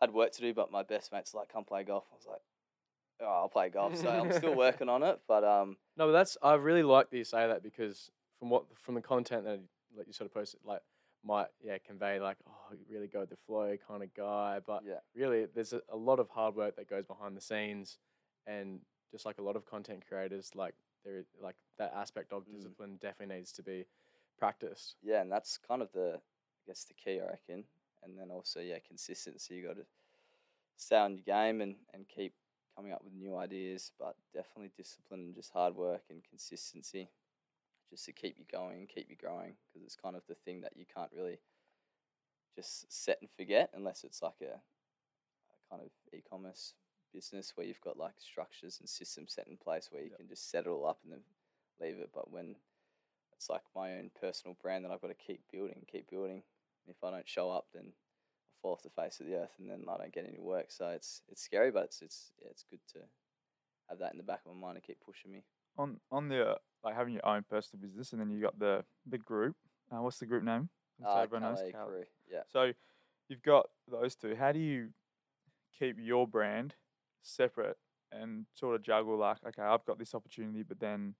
I 0.00 0.04
had 0.06 0.14
work 0.14 0.32
to 0.32 0.40
do, 0.40 0.54
but 0.54 0.72
my 0.72 0.82
best 0.82 1.12
mates 1.12 1.34
like 1.34 1.52
come 1.52 1.64
play 1.64 1.84
golf. 1.84 2.04
I 2.12 2.16
was 2.16 2.26
like, 2.26 2.40
oh, 3.20 3.40
I'll 3.42 3.48
play 3.48 3.68
golf. 3.68 3.96
So 3.96 4.08
I'm 4.08 4.32
still 4.32 4.54
working 4.56 4.88
on 4.88 5.02
it, 5.02 5.20
but 5.28 5.44
um, 5.44 5.76
No, 5.96 6.06
but 6.06 6.12
that's 6.12 6.36
I 6.42 6.54
really 6.54 6.82
like 6.82 7.10
that 7.10 7.16
you 7.16 7.24
say 7.24 7.46
that 7.46 7.62
because 7.62 8.10
from 8.38 8.50
what 8.50 8.64
from 8.76 8.94
the 8.94 9.02
content 9.02 9.44
that 9.44 9.60
like 9.96 10.06
you 10.06 10.12
sort 10.12 10.26
of 10.26 10.34
posted, 10.34 10.60
like 10.64 10.80
might 11.22 11.48
yeah 11.62 11.76
convey 11.86 12.18
like 12.18 12.38
oh 12.48 12.72
you 12.72 12.94
really 12.94 13.06
go 13.06 13.20
with 13.20 13.30
the 13.30 13.36
flow 13.46 13.76
kind 13.86 14.02
of 14.02 14.12
guy, 14.14 14.58
but 14.66 14.82
yeah, 14.86 15.00
really 15.14 15.46
there's 15.54 15.72
a, 15.72 15.80
a 15.92 15.96
lot 15.96 16.18
of 16.18 16.28
hard 16.30 16.54
work 16.54 16.76
that 16.76 16.88
goes 16.88 17.04
behind 17.04 17.36
the 17.36 17.40
scenes, 17.40 17.98
and 18.46 18.80
just 19.10 19.26
like 19.26 19.38
a 19.38 19.42
lot 19.42 19.56
of 19.56 19.66
content 19.66 20.02
creators, 20.08 20.50
like 20.54 20.74
there 21.04 21.24
like 21.40 21.56
that 21.78 21.92
aspect 21.94 22.32
of 22.32 22.44
Mm. 22.46 22.54
discipline 22.56 22.98
definitely 23.00 23.36
needs 23.36 23.52
to 23.52 23.62
be 23.62 23.86
practiced. 24.38 24.96
yeah, 25.02 25.20
and 25.22 25.30
that's 25.30 25.58
kind 25.58 25.82
of 25.82 25.92
the 25.92 26.14
I 26.16 26.62
guess 26.66 26.84
the 26.84 26.94
key, 26.94 27.20
I 27.20 27.26
reckon. 27.26 27.64
And 28.02 28.18
then 28.18 28.30
also, 28.30 28.60
yeah, 28.60 28.78
consistency. 28.86 29.56
You 29.56 29.66
got 29.68 29.76
to 29.76 29.86
stay 30.76 30.96
on 30.96 31.14
your 31.14 31.24
game 31.24 31.60
and 31.60 31.76
and 31.92 32.08
keep 32.08 32.34
coming 32.76 32.92
up 32.92 33.02
with 33.04 33.12
new 33.12 33.36
ideas, 33.36 33.92
but 33.98 34.16
definitely 34.32 34.70
discipline 34.76 35.20
and 35.20 35.34
just 35.34 35.52
hard 35.52 35.74
work 35.74 36.02
and 36.10 36.22
consistency, 36.24 37.10
just 37.90 38.04
to 38.06 38.12
keep 38.12 38.38
you 38.38 38.44
going, 38.50 38.86
keep 38.86 39.10
you 39.10 39.16
growing, 39.16 39.54
because 39.66 39.84
it's 39.84 39.96
kind 39.96 40.16
of 40.16 40.22
the 40.28 40.34
thing 40.34 40.60
that 40.62 40.76
you 40.76 40.84
can't 40.86 41.10
really 41.14 41.40
just 42.54 42.90
set 42.92 43.18
and 43.20 43.30
forget 43.30 43.70
unless 43.74 44.04
it's 44.04 44.22
like 44.22 44.40
a, 44.42 44.54
a 44.54 45.70
kind 45.70 45.82
of 45.82 45.90
e-commerce 46.16 46.74
business 47.12 47.52
where 47.54 47.66
you've 47.66 47.80
got 47.80 47.98
like 47.98 48.14
structures 48.18 48.78
and 48.80 48.88
systems 48.88 49.32
set 49.34 49.46
in 49.48 49.56
place 49.56 49.88
where 49.90 50.02
you 50.02 50.10
Yep. 50.10 50.18
can 50.18 50.28
just 50.28 50.50
set 50.50 50.66
it 50.66 50.68
all 50.70 50.86
up 50.86 50.98
and 51.04 51.12
then 51.12 51.20
leave 51.80 51.98
it. 51.98 52.10
But 52.14 52.30
when 52.30 52.56
it's 53.32 53.48
like 53.50 53.62
my 53.74 53.96
own 53.98 54.10
personal 54.20 54.56
brand 54.60 54.84
that 54.84 54.90
I've 54.92 55.00
got 55.00 55.08
to 55.08 55.14
keep 55.14 55.42
building, 55.50 55.84
keep 55.90 56.10
building. 56.10 56.42
And 56.86 56.94
if 56.96 57.02
I 57.02 57.10
don't 57.10 57.28
show 57.28 57.50
up, 57.50 57.66
then 57.72 57.84
I 57.86 58.54
fall 58.62 58.72
off 58.72 58.82
the 58.82 58.90
face 58.90 59.20
of 59.20 59.26
the 59.26 59.36
earth, 59.36 59.54
and 59.58 59.70
then 59.70 59.84
I 59.88 59.96
don't 59.96 60.12
get 60.12 60.26
any 60.28 60.38
work. 60.38 60.66
So 60.70 60.88
it's 60.88 61.22
it's 61.30 61.42
scary, 61.42 61.70
but 61.70 61.84
it's 61.84 62.02
it's 62.02 62.32
yeah, 62.42 62.48
it's 62.50 62.64
good 62.64 62.80
to 62.94 63.00
have 63.88 63.98
that 63.98 64.12
in 64.12 64.18
the 64.18 64.24
back 64.24 64.40
of 64.46 64.54
my 64.54 64.60
mind 64.60 64.76
and 64.76 64.84
keep 64.84 64.98
pushing 65.04 65.32
me. 65.32 65.42
On 65.78 65.98
on 66.10 66.28
the 66.28 66.50
uh, 66.50 66.54
like 66.84 66.94
having 66.94 67.14
your 67.14 67.26
own 67.26 67.44
personal 67.48 67.82
business, 67.82 68.12
and 68.12 68.20
then 68.20 68.30
you 68.30 68.40
got 68.40 68.58
the 68.58 68.84
the 69.06 69.18
group. 69.18 69.56
Uh, 69.90 70.02
what's 70.02 70.18
the 70.18 70.26
group 70.26 70.44
name? 70.44 70.68
So 71.02 71.08
Uh, 71.08 71.22
everyone 71.22 71.50
knows 71.50 71.58
Calais 71.58 71.72
crew, 71.72 72.04
yeah. 72.30 72.42
So 72.52 72.72
you've 73.28 73.42
got 73.42 73.70
those 73.90 74.14
two. 74.14 74.34
How 74.34 74.52
do 74.52 74.58
you 74.58 74.88
keep 75.78 75.96
your 75.98 76.26
brand 76.26 76.74
separate 77.22 77.76
and 78.12 78.46
sort 78.54 78.74
of 78.74 78.82
juggle 78.82 79.16
like, 79.16 79.38
okay, 79.46 79.62
I've 79.62 79.84
got 79.84 79.98
this 79.98 80.14
opportunity, 80.14 80.62
but 80.62 80.80
then, 80.80 81.14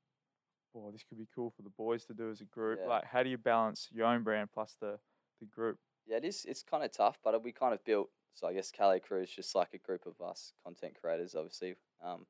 boy, 0.74 0.90
this 0.90 1.04
could 1.08 1.18
be 1.18 1.28
cool 1.34 1.50
for 1.50 1.62
the 1.62 1.70
boys 1.70 2.04
to 2.06 2.14
do 2.14 2.30
as 2.30 2.40
a 2.40 2.44
group. 2.44 2.80
Yeah. 2.82 2.88
Like, 2.88 3.04
how 3.04 3.22
do 3.22 3.30
you 3.30 3.38
balance 3.38 3.88
your 3.92 4.06
own 4.06 4.22
brand 4.22 4.50
plus 4.52 4.76
the 4.80 4.98
the 5.40 5.46
group? 5.46 5.78
Yeah, 6.06 6.16
it 6.16 6.24
is. 6.24 6.44
It's 6.48 6.62
kind 6.62 6.84
of 6.84 6.92
tough, 6.92 7.18
but 7.22 7.42
we 7.42 7.52
kind 7.52 7.74
of 7.74 7.84
built. 7.84 8.10
So 8.34 8.46
I 8.46 8.54
guess 8.54 8.70
Calais 8.70 9.00
Crew 9.00 9.22
is 9.22 9.30
just 9.30 9.54
like 9.54 9.74
a 9.74 9.78
group 9.78 10.06
of 10.06 10.20
us 10.24 10.52
content 10.64 10.94
creators. 11.00 11.34
Obviously, 11.34 11.76
um, 12.04 12.26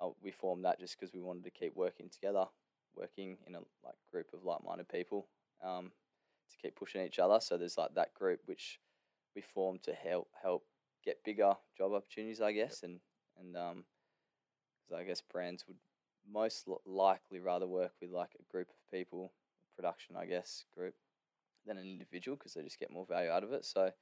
uh, 0.00 0.08
we 0.22 0.30
formed 0.30 0.64
that 0.64 0.78
just 0.78 0.98
because 0.98 1.12
we 1.12 1.20
wanted 1.20 1.44
to 1.44 1.50
keep 1.50 1.74
working 1.74 2.08
together, 2.08 2.46
working 2.94 3.36
in 3.46 3.54
a 3.54 3.60
like 3.84 3.94
group 4.10 4.28
of 4.32 4.44
like-minded 4.44 4.88
people, 4.88 5.28
um, 5.64 5.90
to 6.50 6.56
keep 6.56 6.76
pushing 6.76 7.04
each 7.04 7.18
other. 7.18 7.38
So 7.40 7.56
there's 7.56 7.78
like 7.78 7.94
that 7.94 8.14
group 8.14 8.40
which 8.46 8.80
we 9.34 9.42
formed 9.42 9.82
to 9.84 9.92
help 9.92 10.28
help 10.42 10.64
get 11.04 11.24
bigger 11.24 11.54
job 11.76 11.92
opportunities, 11.92 12.40
I 12.40 12.52
guess, 12.52 12.82
and 12.82 13.00
and 13.38 13.56
um, 13.56 13.84
because 14.88 15.00
I 15.00 15.04
guess 15.04 15.22
brands 15.22 15.66
would 15.68 15.78
most 16.30 16.68
likely 16.86 17.38
rather 17.40 17.66
work 17.66 17.92
with 18.00 18.10
like 18.10 18.36
a 18.38 18.52
group 18.52 18.68
of 18.68 18.90
people, 18.90 19.32
production, 19.76 20.16
I 20.16 20.26
guess, 20.26 20.64
group 20.74 20.94
than 21.66 21.78
an 21.78 21.86
individual 21.86 22.36
because 22.36 22.54
they 22.54 22.62
just 22.62 22.78
get 22.78 22.90
more 22.90 23.06
value 23.06 23.30
out 23.30 23.44
of 23.44 23.52
it. 23.52 23.64
So 23.64 23.92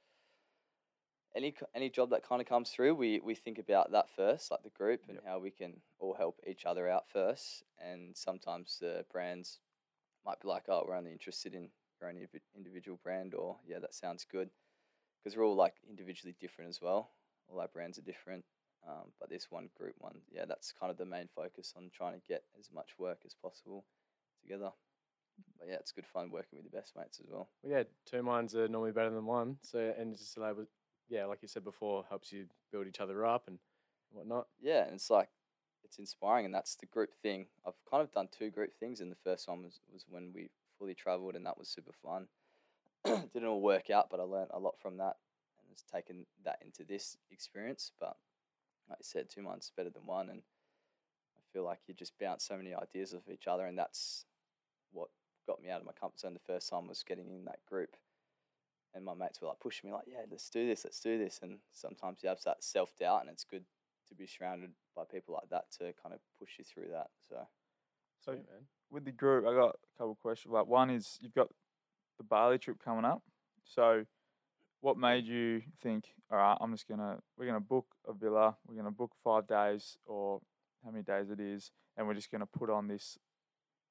any 1.35 1.55
any 1.75 1.89
job 1.89 2.09
that 2.09 2.27
kind 2.27 2.41
of 2.41 2.47
comes 2.47 2.71
through, 2.71 2.95
we 2.95 3.19
we 3.19 3.35
think 3.35 3.59
about 3.59 3.91
that 3.91 4.09
first, 4.09 4.51
like 4.51 4.63
the 4.63 4.69
group 4.69 5.01
and 5.07 5.17
Yep. 5.17 5.25
how 5.25 5.39
we 5.39 5.51
can 5.51 5.81
all 5.99 6.15
help 6.15 6.39
each 6.47 6.65
other 6.65 6.89
out 6.89 7.07
first. 7.07 7.63
And 7.79 8.15
sometimes 8.17 8.77
the 8.79 9.05
brands 9.11 9.59
might 10.25 10.41
be 10.41 10.47
like, 10.47 10.63
oh, 10.67 10.83
we're 10.87 10.95
only 10.95 11.11
interested 11.11 11.53
in 11.53 11.69
your 12.01 12.09
own 12.09 12.27
individual 12.55 12.99
brand, 13.03 13.33
or 13.33 13.57
yeah, 13.67 13.79
that 13.79 13.93
sounds 13.93 14.25
good, 14.29 14.49
because 15.23 15.37
we're 15.37 15.45
all 15.45 15.55
like 15.55 15.75
individually 15.87 16.35
different 16.39 16.69
as 16.69 16.81
well. 16.81 17.09
All 17.51 17.59
our 17.59 17.67
brands 17.67 17.97
are 17.97 18.03
different. 18.03 18.45
Um, 18.87 19.11
but 19.19 19.29
this 19.29 19.47
one 19.49 19.69
group 19.75 19.95
one, 19.99 20.21
yeah, 20.31 20.45
that's 20.45 20.71
kind 20.71 20.89
of 20.89 20.97
the 20.97 21.05
main 21.05 21.27
focus 21.35 21.73
on 21.75 21.91
trying 21.93 22.13
to 22.13 22.27
get 22.27 22.43
as 22.57 22.69
much 22.73 22.91
work 22.97 23.19
as 23.25 23.33
possible 23.33 23.85
together. 24.41 24.71
But 25.57 25.67
yeah, 25.67 25.75
it's 25.75 25.91
good 25.91 26.05
fun 26.05 26.31
working 26.31 26.57
with 26.57 26.71
your 26.71 26.81
best 26.81 26.95
mates 26.95 27.19
as 27.19 27.29
well. 27.29 27.49
Well, 27.61 27.77
yeah, 27.77 27.83
two 28.05 28.23
minds 28.23 28.55
are 28.55 28.67
normally 28.67 28.91
better 28.91 29.09
than 29.09 29.25
one. 29.25 29.57
So 29.61 29.93
and 29.97 30.13
it's 30.13 30.21
just 30.21 30.37
able, 30.37 30.65
yeah, 31.09 31.25
like 31.25 31.39
you 31.41 31.47
said 31.47 31.63
before, 31.63 32.05
helps 32.09 32.31
you 32.31 32.45
build 32.71 32.87
each 32.87 33.01
other 33.01 33.25
up 33.25 33.47
and 33.47 33.59
whatnot. 34.11 34.47
Yeah, 34.61 34.85
and 34.85 34.93
it's 34.93 35.09
like 35.09 35.29
it's 35.83 35.99
inspiring, 35.99 36.45
and 36.45 36.53
that's 36.53 36.75
the 36.75 36.85
group 36.85 37.09
thing. 37.21 37.47
I've 37.65 37.73
kind 37.89 38.03
of 38.03 38.11
done 38.11 38.29
two 38.31 38.49
group 38.49 38.71
things, 38.79 39.01
and 39.01 39.11
the 39.11 39.17
first 39.23 39.47
one 39.47 39.63
was 39.63 39.79
was 39.91 40.05
when 40.09 40.31
we 40.33 40.49
fully 40.77 40.95
travelled, 40.95 41.35
and 41.35 41.45
that 41.45 41.57
was 41.57 41.67
super 41.67 41.93
fun. 42.03 42.27
Didn't 43.33 43.47
all 43.47 43.61
work 43.61 43.89
out, 43.89 44.07
but 44.09 44.19
I 44.19 44.23
learned 44.23 44.51
a 44.53 44.59
lot 44.59 44.75
from 44.79 44.97
that, 44.97 45.15
and 45.61 45.71
it's 45.71 45.83
taken 45.83 46.25
that 46.43 46.59
into 46.63 46.83
this 46.83 47.17
experience. 47.31 47.91
But 47.99 48.15
like 48.89 48.99
I 48.99 49.03
said, 49.03 49.29
two 49.29 49.41
months 49.41 49.71
better 49.75 49.89
than 49.89 50.05
one, 50.05 50.29
and 50.29 50.41
I 51.37 51.41
feel 51.53 51.63
like 51.63 51.79
you 51.87 51.93
just 51.93 52.17
bounce 52.19 52.43
so 52.43 52.57
many 52.57 52.73
ideas 52.73 53.13
off 53.13 53.29
each 53.31 53.47
other, 53.47 53.65
and 53.65 53.77
that's 53.77 54.25
what 54.91 55.09
got 55.47 55.61
me 55.61 55.69
out 55.69 55.79
of 55.79 55.85
my 55.85 55.93
comfort 55.93 56.19
zone 56.19 56.33
the 56.33 56.39
first 56.39 56.69
time 56.69 56.87
was 56.87 57.03
getting 57.03 57.29
in 57.29 57.45
that 57.45 57.65
group. 57.67 57.95
And 58.93 59.05
my 59.05 59.13
mates 59.13 59.39
were 59.39 59.47
like 59.47 59.59
pushing 59.59 59.89
me, 59.89 59.93
like, 59.95 60.07
"Yeah, 60.07 60.25
let's 60.29 60.49
do 60.49 60.65
this, 60.67 60.83
let's 60.83 60.99
do 60.99 61.17
this." 61.17 61.39
And 61.43 61.59
sometimes 61.71 62.19
you 62.23 62.29
have 62.29 62.41
that 62.45 62.63
self 62.63 62.95
doubt, 62.97 63.21
and 63.21 63.29
it's 63.29 63.43
good 63.43 63.65
to 64.07 64.15
be 64.15 64.25
surrounded 64.25 64.71
by 64.95 65.03
people 65.09 65.35
like 65.35 65.49
that 65.49 65.71
to 65.77 65.93
kind 66.01 66.13
of 66.13 66.19
push 66.39 66.57
you 66.57 66.65
through 66.65 66.89
that. 66.91 67.07
So 67.27 67.47
So 68.21 68.33
Sweet, 68.33 68.49
man. 68.49 68.67
with 68.89 69.05
the 69.05 69.11
group, 69.11 69.45
I 69.45 69.53
got 69.53 69.75
a 69.75 69.97
couple 69.97 70.11
of 70.11 70.19
questions. 70.19 70.51
Like 70.51 70.67
one 70.67 70.89
is 70.89 71.17
you've 71.21 71.35
got 71.35 71.49
the 72.19 72.23
Bali 72.23 72.59
trip 72.59 72.77
coming 72.83 73.05
up. 73.05 73.23
So 73.63 74.05
what 74.81 74.97
made 74.97 75.25
you 75.25 75.63
think, 75.81 76.05
all 76.31 76.37
right, 76.37 76.57
I'm 76.61 76.71
just 76.71 76.87
gonna 76.87 77.17
we're 77.37 77.47
gonna 77.47 77.59
book 77.59 77.87
a 78.07 78.13
villa, 78.13 78.55
we're 78.67 78.75
gonna 78.75 78.91
book 78.91 79.11
five 79.23 79.47
days 79.47 79.97
or 80.05 80.39
how 80.83 80.91
many 80.91 81.03
days 81.03 81.31
it 81.31 81.39
is, 81.39 81.71
and 81.97 82.05
we're 82.07 82.13
just 82.13 82.31
gonna 82.31 82.45
put 82.45 82.69
on 82.69 82.87
this 82.87 83.17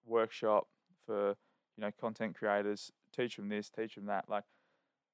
workshop 0.07 0.69
for 1.07 1.31
you 1.77 1.81
know 1.83 1.91
content 2.01 2.37
creators, 2.37 2.93
teach 3.15 3.37
them 3.37 3.49
this, 3.49 3.71
teach 3.71 3.97
them 3.97 4.07
that. 4.07 4.27
Like 4.29 4.45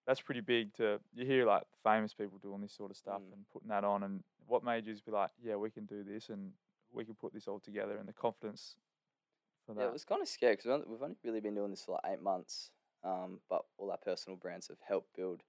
that's 0.06 0.20
pretty 0.20 0.40
big 0.42 0.74
to 0.74 1.00
you 1.14 1.24
hear 1.24 1.46
like 1.46 1.62
famous 1.82 2.12
people 2.14 2.38
doing 2.38 2.60
this 2.60 2.72
sort 2.74 2.90
of 2.90 2.96
stuff 2.96 3.20
Mm. 3.22 3.32
and 3.32 3.44
putting 3.52 3.68
that 3.68 3.84
on. 3.84 4.02
And 4.02 4.22
what 4.46 4.62
made 4.64 4.86
you 4.86 4.92
just 4.92 5.06
be 5.06 5.12
like, 5.12 5.30
yeah, 5.42 5.56
we 5.56 5.70
can 5.70 5.86
do 5.86 6.02
this 6.04 6.28
and 6.28 6.52
we 6.92 7.04
can 7.04 7.14
put 7.14 7.32
this 7.32 7.48
all 7.48 7.58
together 7.58 7.96
and 7.96 8.06
the 8.08 8.12
confidence 8.12 8.76
for 9.66 9.74
that. 9.74 9.80
yeah, 9.80 9.86
it 9.86 9.92
was 9.92 10.04
kind 10.04 10.20
of 10.22 10.28
scary 10.28 10.56
because 10.56 10.82
we've 10.86 11.02
only 11.02 11.16
really 11.24 11.40
been 11.40 11.54
doing 11.54 11.70
this 11.70 11.82
for 11.84 11.92
like 11.92 12.12
eight 12.12 12.22
months. 12.22 12.70
Um, 13.04 13.40
but 13.50 13.62
all 13.76 13.90
our 13.90 13.98
personal 13.98 14.36
brands 14.36 14.68
have 14.68 14.78
helped 14.86 15.14
build 15.14 15.42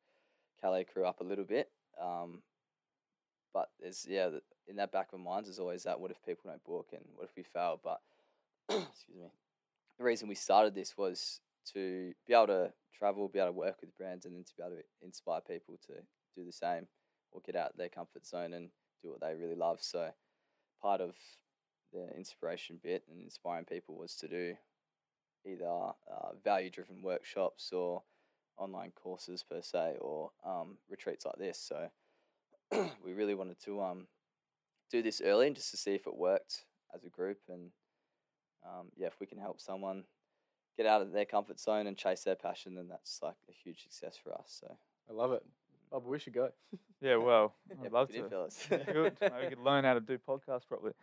Calais 0.61 0.83
Crew 0.83 1.05
up 1.05 1.21
a 1.21 1.23
little 1.23 1.45
bit. 1.45 1.69
Um, 2.01 2.41
but 3.53 3.69
there's 3.79 4.05
yeah, 4.07 4.29
in 4.67 4.75
that 4.77 4.91
back 4.91 5.13
of 5.13 5.19
minds, 5.19 5.47
there's 5.47 5.59
always 5.59 5.83
that: 5.83 5.99
what 5.99 6.11
if 6.11 6.23
people 6.25 6.49
don't 6.49 6.63
book, 6.63 6.87
and 6.91 7.03
what 7.15 7.25
if 7.25 7.35
we 7.37 7.43
fail? 7.43 7.79
But 7.81 8.01
excuse 8.69 9.17
me, 9.17 9.31
the 9.97 10.03
reason 10.03 10.27
we 10.27 10.35
started 10.35 10.75
this 10.75 10.97
was 10.97 11.39
to 11.73 12.13
be 12.27 12.33
able 12.33 12.47
to 12.47 12.73
travel, 12.97 13.27
be 13.29 13.39
able 13.39 13.49
to 13.49 13.53
work 13.53 13.77
with 13.81 13.97
brands, 13.97 14.25
and 14.25 14.35
then 14.35 14.43
to 14.43 14.55
be 14.57 14.63
able 14.63 14.75
to 14.75 14.83
inspire 15.01 15.41
people 15.41 15.79
to 15.87 15.93
do 16.35 16.45
the 16.45 16.51
same 16.51 16.87
or 17.31 17.41
get 17.45 17.55
out 17.55 17.77
their 17.77 17.89
comfort 17.89 18.25
zone 18.25 18.53
and 18.53 18.69
do 19.01 19.11
what 19.11 19.21
they 19.21 19.33
really 19.35 19.55
love. 19.55 19.79
So 19.81 20.09
part 20.81 21.01
of 21.01 21.15
the 21.93 22.09
inspiration 22.17 22.79
bit 22.83 23.03
and 23.09 23.21
inspiring 23.21 23.65
people 23.65 23.95
was 23.95 24.15
to 24.17 24.27
do 24.27 24.55
either 25.45 25.65
uh, 25.67 26.33
value 26.43 26.69
driven 26.69 27.01
workshops 27.01 27.71
or 27.71 28.03
online 28.57 28.91
courses 28.95 29.43
per 29.43 29.61
se 29.61 29.95
or 29.99 30.31
um, 30.45 30.77
retreats 30.89 31.25
like 31.25 31.37
this. 31.37 31.59
So 31.59 31.89
we 33.05 33.13
really 33.13 33.35
wanted 33.35 33.59
to 33.65 33.81
um, 33.81 34.07
do 34.91 35.01
this 35.01 35.21
early 35.23 35.47
and 35.47 35.55
just 35.55 35.71
to 35.71 35.77
see 35.77 35.93
if 35.93 36.07
it 36.07 36.15
worked 36.15 36.65
as 36.93 37.03
a 37.03 37.09
group 37.09 37.39
and 37.49 37.71
um, 38.65 38.87
yeah, 38.95 39.07
if 39.07 39.19
we 39.19 39.27
can 39.27 39.37
help 39.37 39.59
someone 39.61 40.05
get 40.77 40.85
out 40.85 41.01
of 41.01 41.11
their 41.11 41.25
comfort 41.25 41.59
zone 41.59 41.85
and 41.87 41.95
chase 41.97 42.23
their 42.23 42.35
passion, 42.35 42.75
then 42.75 42.87
that's 42.89 43.19
like 43.21 43.35
a 43.49 43.51
huge 43.51 43.83
success 43.83 44.17
for 44.21 44.33
us. 44.33 44.57
So 44.61 44.75
I 45.09 45.13
love 45.13 45.31
it. 45.33 45.43
Bubba, 45.93 46.05
we 46.05 46.19
should 46.19 46.33
go. 46.33 46.49
Yeah, 47.01 47.17
well, 47.17 47.53
I'd 47.83 47.91
love 47.91 48.07
good 48.09 48.23
to. 48.23 48.29
fellas. 48.29 48.67
Good. 48.69 49.17
Maybe 49.21 49.33
we 49.43 49.49
could 49.49 49.59
learn 49.59 49.83
how 49.83 49.93
to 49.95 49.99
do 49.99 50.17
podcasts 50.17 50.65
properly. 50.67 50.93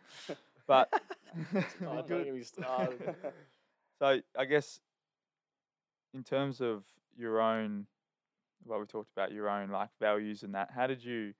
But 0.67 0.91
Oh, 1.55 1.61
don't 1.81 2.07
Good. 2.07 2.25
get 2.25 2.33
me 2.33 2.43
started. 2.43 3.15
So 4.03 4.19
I 4.37 4.43
guess 4.43 4.81
in 6.13 6.25
terms 6.25 6.59
of 6.59 6.83
your 7.17 7.39
own, 7.39 7.87
well, 8.65 8.81
we 8.81 8.85
talked 8.85 9.11
about 9.15 9.31
your 9.31 9.47
own 9.47 9.69
like 9.69 9.91
values 9.97 10.43
and 10.43 10.53
that. 10.55 10.71
How 10.75 10.87
did 10.87 11.01
you 11.05 11.33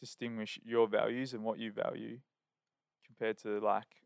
distinguish 0.00 0.58
your 0.64 0.88
values 0.88 1.34
and 1.34 1.44
what 1.44 1.60
you 1.60 1.70
value 1.70 2.18
compared 3.06 3.38
to 3.42 3.60
like 3.60 4.02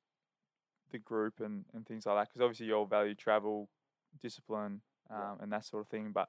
the 0.90 0.98
group 0.98 1.40
and, 1.40 1.64
and 1.72 1.86
things 1.86 2.04
like 2.04 2.16
that? 2.18 2.28
Because 2.28 2.42
obviously 2.42 2.66
you 2.66 2.74
all 2.74 2.84
value 2.84 3.14
travel, 3.14 3.70
discipline, 4.20 4.82
um, 5.08 5.16
Yeah. 5.18 5.34
and 5.44 5.52
that 5.54 5.64
sort 5.64 5.80
of 5.80 5.88
thing. 5.88 6.12
But 6.12 6.28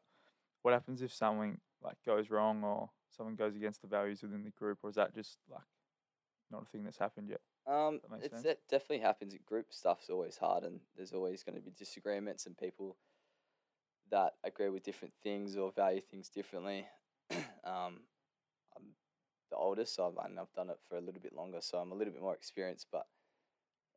what 0.62 0.74
happens 0.74 1.02
if 1.02 1.12
something 1.12 1.60
like 1.84 1.98
goes 2.06 2.30
wrong 2.30 2.64
or 2.64 2.90
someone 3.10 3.36
goes 3.36 3.58
against 3.58 3.82
the 3.82 3.90
values 3.90 4.22
within 4.22 4.46
the 4.46 4.52
group, 4.52 4.78
or 4.82 4.90
is 4.92 4.96
that 4.96 5.14
just 5.14 5.40
like 5.52 5.68
not 6.50 6.62
a 6.62 6.66
thing 6.68 6.86
that's 6.86 7.00
happened 7.00 7.28
yet? 7.28 7.42
Um, 7.70 8.02
That 8.10 8.24
it's 8.24 8.42
sense. 8.44 8.58
definitely 8.70 9.00
happens. 9.00 9.36
Group 9.46 9.68
stuff's 9.72 10.10
always 10.10 10.38
hard, 10.38 10.64
and 10.64 10.80
there's 10.96 11.14
always 11.14 11.44
going 11.44 11.56
to 11.56 11.62
be 11.62 11.72
disagreements 11.72 12.46
and 12.48 12.58
people 12.58 12.98
that 14.10 14.34
agree 14.44 14.70
with 14.70 14.84
different 14.84 15.14
things 15.22 15.56
or 15.56 15.72
value 15.72 16.02
things 16.02 16.30
differently. 16.30 16.88
um, 17.64 18.02
I'm 18.76 18.96
the 19.52 19.58
oldest, 19.58 19.94
so 19.96 20.08
I've, 20.08 20.26
and 20.26 20.40
I've 20.40 20.54
done 20.54 20.72
it 20.72 20.80
for 20.88 20.98
a 20.98 21.02
little 21.02 21.22
bit 21.22 21.36
longer, 21.36 21.60
so 21.62 21.78
I'm 21.78 21.92
a 21.92 21.96
little 21.96 22.14
bit 22.14 22.24
more 22.24 22.34
experienced. 22.34 22.88
But 22.92 23.06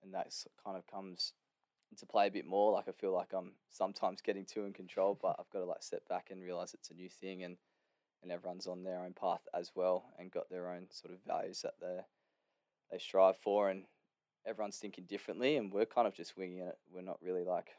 and 0.02 0.12
that's 0.12 0.46
kind 0.62 0.76
of 0.76 0.86
comes 0.86 1.32
into 1.90 2.04
play 2.06 2.26
a 2.26 2.30
bit 2.30 2.46
more. 2.46 2.72
Like 2.72 2.88
I 2.88 2.92
feel 2.92 3.12
like 3.12 3.32
I'm 3.32 3.52
sometimes 3.70 4.20
getting 4.20 4.44
too 4.44 4.64
in 4.66 4.74
control, 4.74 5.18
but 5.20 5.36
I've 5.38 5.50
got 5.50 5.60
to 5.60 5.64
like 5.64 5.82
step 5.82 6.06
back 6.08 6.28
and 6.30 6.42
realize 6.42 6.74
it's 6.74 6.90
a 6.90 6.94
new 6.94 7.08
thing, 7.08 7.42
and 7.42 7.56
and 8.22 8.30
everyone's 8.30 8.66
on 8.66 8.84
their 8.84 9.00
own 9.00 9.14
path 9.14 9.48
as 9.54 9.72
well, 9.74 10.04
and 10.18 10.30
got 10.30 10.50
their 10.50 10.68
own 10.68 10.88
sort 10.90 11.14
of 11.14 11.20
values 11.26 11.62
that 11.62 11.74
they're 11.80 12.04
they 12.92 12.98
strive 12.98 13.36
for 13.38 13.70
and 13.70 13.84
everyone's 14.46 14.76
thinking 14.76 15.04
differently 15.08 15.56
and 15.56 15.72
we're 15.72 15.86
kind 15.86 16.06
of 16.06 16.14
just 16.14 16.36
winging 16.36 16.60
it. 16.60 16.76
We're 16.92 17.02
not 17.02 17.18
really 17.22 17.44
like 17.44 17.70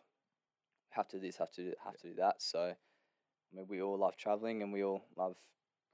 have 0.89 1.07
to 1.09 1.17
do 1.17 1.25
this 1.25 1.37
have 1.37 1.51
to 1.51 1.63
do, 1.63 1.73
have 1.83 1.97
to 1.97 2.09
do 2.09 2.15
that. 2.15 2.41
So 2.41 2.59
i 2.59 3.55
mean 3.55 3.67
we 3.69 3.81
all 3.81 3.97
love 3.97 4.17
traveling 4.17 4.63
and 4.63 4.73
we 4.73 4.83
all 4.83 5.05
love 5.15 5.35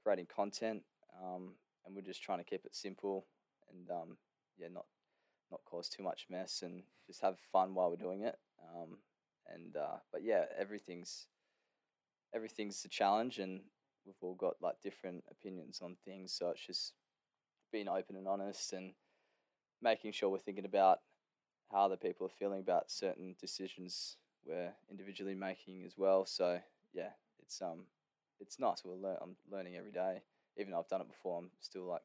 creating 0.02 0.26
content 0.34 0.82
um, 1.22 1.52
and 1.84 1.94
we're 1.94 2.00
just 2.00 2.22
trying 2.22 2.38
to 2.38 2.44
keep 2.44 2.64
it 2.64 2.74
simple 2.74 3.26
and 3.70 3.90
um, 3.90 4.16
yeah 4.58 4.68
not 4.72 4.86
not 5.50 5.60
cause 5.64 5.88
too 5.88 6.02
much 6.02 6.26
mess 6.30 6.62
and 6.62 6.82
just 7.06 7.20
have 7.20 7.36
fun 7.52 7.74
while 7.74 7.90
we're 7.90 7.96
doing 7.96 8.22
it. 8.22 8.36
Um, 8.62 8.98
and 9.52 9.76
uh, 9.76 9.96
but 10.12 10.22
yeah 10.22 10.44
everything's 10.58 11.26
everything's 12.34 12.84
a 12.84 12.88
challenge 12.88 13.38
and 13.38 13.60
we've 14.06 14.14
all 14.22 14.34
got 14.34 14.54
like 14.60 14.80
different 14.82 15.24
opinions 15.30 15.80
on 15.82 15.96
things. 16.04 16.32
So 16.32 16.50
it's 16.50 16.64
just 16.64 16.92
being 17.72 17.88
open 17.88 18.16
and 18.16 18.28
honest 18.28 18.72
and 18.72 18.92
making 19.82 20.12
sure 20.12 20.28
we're 20.28 20.38
thinking 20.38 20.64
about 20.64 21.00
how 21.72 21.84
other 21.86 21.96
people 21.96 22.26
are 22.26 22.30
feeling 22.38 22.60
about 22.60 22.90
certain 22.90 23.34
decisions 23.40 24.16
we're 24.46 24.72
individually 24.90 25.34
making 25.34 25.84
as 25.84 25.96
well. 25.96 26.26
So 26.26 26.60
yeah, 26.92 27.10
it's 27.42 27.60
um 27.62 27.84
it's 28.40 28.58
nice. 28.58 28.82
We're 28.84 28.94
lear- 28.94 29.18
I'm 29.20 29.36
learning 29.50 29.76
every 29.76 29.92
day. 29.92 30.22
Even 30.56 30.72
though 30.72 30.80
I've 30.80 30.88
done 30.88 31.00
it 31.02 31.08
before, 31.08 31.38
I'm 31.38 31.50
still 31.60 31.84
like 31.86 32.02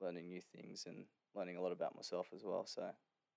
learning 0.00 0.28
new 0.28 0.40
things 0.40 0.84
and 0.86 1.04
learning 1.34 1.56
a 1.56 1.62
lot 1.62 1.72
about 1.72 1.94
myself 1.96 2.26
as 2.34 2.42
well. 2.44 2.66
So 2.66 2.82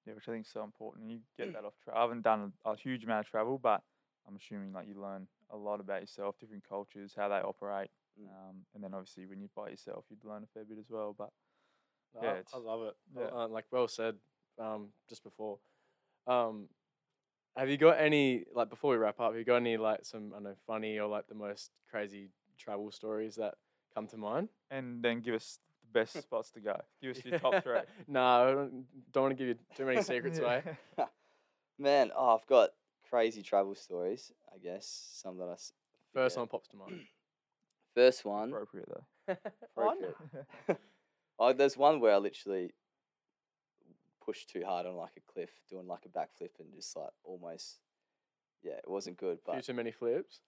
Yeah, 0.05 0.13
which 0.13 0.27
I 0.27 0.31
think 0.33 0.45
is 0.45 0.51
so 0.51 0.63
important. 0.63 1.09
You 1.09 1.19
get 1.37 1.53
that 1.53 1.65
off 1.65 1.73
travel. 1.83 1.99
I 1.99 2.03
haven't 2.03 2.23
done 2.23 2.53
a, 2.65 2.71
a 2.71 2.75
huge 2.75 3.03
amount 3.03 3.25
of 3.25 3.31
travel, 3.31 3.59
but 3.61 3.81
I'm 4.27 4.35
assuming 4.35 4.73
like 4.73 4.87
you 4.87 4.99
learn 4.99 5.27
a 5.51 5.57
lot 5.57 5.79
about 5.79 6.01
yourself, 6.01 6.35
different 6.39 6.67
cultures, 6.67 7.13
how 7.15 7.29
they 7.29 7.35
operate, 7.35 7.89
Mm. 8.19 8.27
um, 8.27 8.55
and 8.75 8.83
then 8.83 8.93
obviously 8.93 9.25
when 9.27 9.39
you're 9.39 9.49
by 9.55 9.69
yourself, 9.69 10.03
you'd 10.09 10.25
learn 10.25 10.43
a 10.43 10.47
fair 10.53 10.65
bit 10.65 10.77
as 10.77 10.89
well. 10.89 11.15
But 11.17 11.29
Yeah, 12.21 12.41
I- 12.53 12.57
I 12.57 12.59
love 12.59 12.81
it. 12.83 12.95
yeah. 13.17 13.25
Uh, 13.25 13.47
like 13.47 13.65
well 13.71 13.87
said, 13.87 14.15
um, 14.59 14.89
just 15.07 15.23
before. 15.23 15.59
Um, 16.27 16.67
have 17.55 17.69
you 17.69 17.77
got 17.77 17.99
any 17.99 18.45
like 18.53 18.69
before 18.69 18.91
we 18.91 18.97
wrap 18.97 19.19
up? 19.19 19.31
Have 19.31 19.37
you 19.37 19.43
got 19.45 19.57
any 19.57 19.77
like 19.77 20.05
some 20.05 20.31
I 20.31 20.35
don't 20.35 20.43
know 20.43 20.55
funny 20.67 20.97
or 20.99 21.07
like 21.07 21.27
the 21.27 21.35
most 21.35 21.71
crazy 21.89 22.29
travel 22.57 22.91
stories 22.91 23.35
that 23.35 23.55
come 23.93 24.07
to 24.07 24.17
mind? 24.17 24.49
and 24.71 25.01
then 25.03 25.19
give 25.21 25.33
us 25.33 25.59
the 25.81 25.99
best 25.99 26.13
spots 26.21 26.51
to 26.51 26.59
go. 26.61 26.79
Give 27.01 27.15
us 27.17 27.25
your 27.25 27.39
top 27.39 27.63
three. 27.63 27.79
no, 28.07 28.21
I 28.21 28.51
don't, 28.51 28.85
don't 29.11 29.23
want 29.23 29.31
to 29.37 29.43
give 29.43 29.47
you 29.47 29.55
too 29.75 29.85
many 29.85 30.01
secrets 30.03 30.37
away. 30.39 30.63
man, 31.79 32.11
oh, 32.15 32.35
I've 32.35 32.45
got 32.47 32.69
crazy 33.09 33.41
travel 33.41 33.73
stories. 33.75 34.31
I 34.53 34.57
guess 34.59 35.09
some 35.13 35.37
that 35.39 35.49
I 35.49 35.53
s- 35.53 35.73
First 36.13 36.35
forget. 36.35 36.41
one 36.41 36.47
pops 36.49 36.67
to 36.69 36.77
mind. 36.77 37.01
First 37.95 38.23
one. 38.25 38.49
Appropriate 38.49 38.87
though. 38.89 39.35
appropriate. 39.75 40.15
Oh, 41.39 41.53
there's 41.53 41.77
one 41.77 41.99
where 42.01 42.13
I 42.13 42.17
literally 42.17 42.73
pushed 44.23 44.49
too 44.49 44.63
hard 44.65 44.85
on 44.85 44.95
like 44.95 45.13
a 45.17 45.31
cliff, 45.31 45.49
doing 45.69 45.87
like 45.87 46.05
a 46.05 46.09
backflip 46.09 46.49
and 46.59 46.73
just 46.75 46.95
like 46.95 47.11
almost, 47.23 47.77
yeah, 48.61 48.73
it 48.73 48.89
wasn't 48.89 49.17
good. 49.17 49.39
Few 49.45 49.53
But 49.53 49.63
too 49.63 49.73
many 49.73 49.91
flips. 49.91 50.41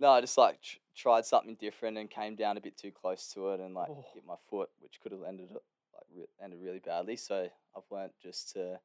no, 0.00 0.10
I 0.10 0.20
just 0.22 0.38
like 0.38 0.60
tr- 0.62 0.78
tried 0.96 1.26
something 1.26 1.56
different 1.60 1.98
and 1.98 2.08
came 2.10 2.36
down 2.36 2.56
a 2.56 2.60
bit 2.60 2.76
too 2.78 2.90
close 2.90 3.28
to 3.34 3.50
it 3.50 3.60
and 3.60 3.74
like 3.74 3.88
Oh. 3.90 4.04
hit 4.14 4.24
my 4.26 4.36
foot, 4.48 4.70
which 4.80 4.98
could 5.02 5.12
have 5.12 5.22
ended 5.28 5.50
up 5.54 5.62
like 5.94 6.04
re- 6.16 6.44
ended 6.44 6.60
really 6.62 6.78
badly. 6.80 7.16
So 7.16 7.48
I've 7.76 7.82
learnt 7.90 8.12
just 8.22 8.52
to, 8.52 8.80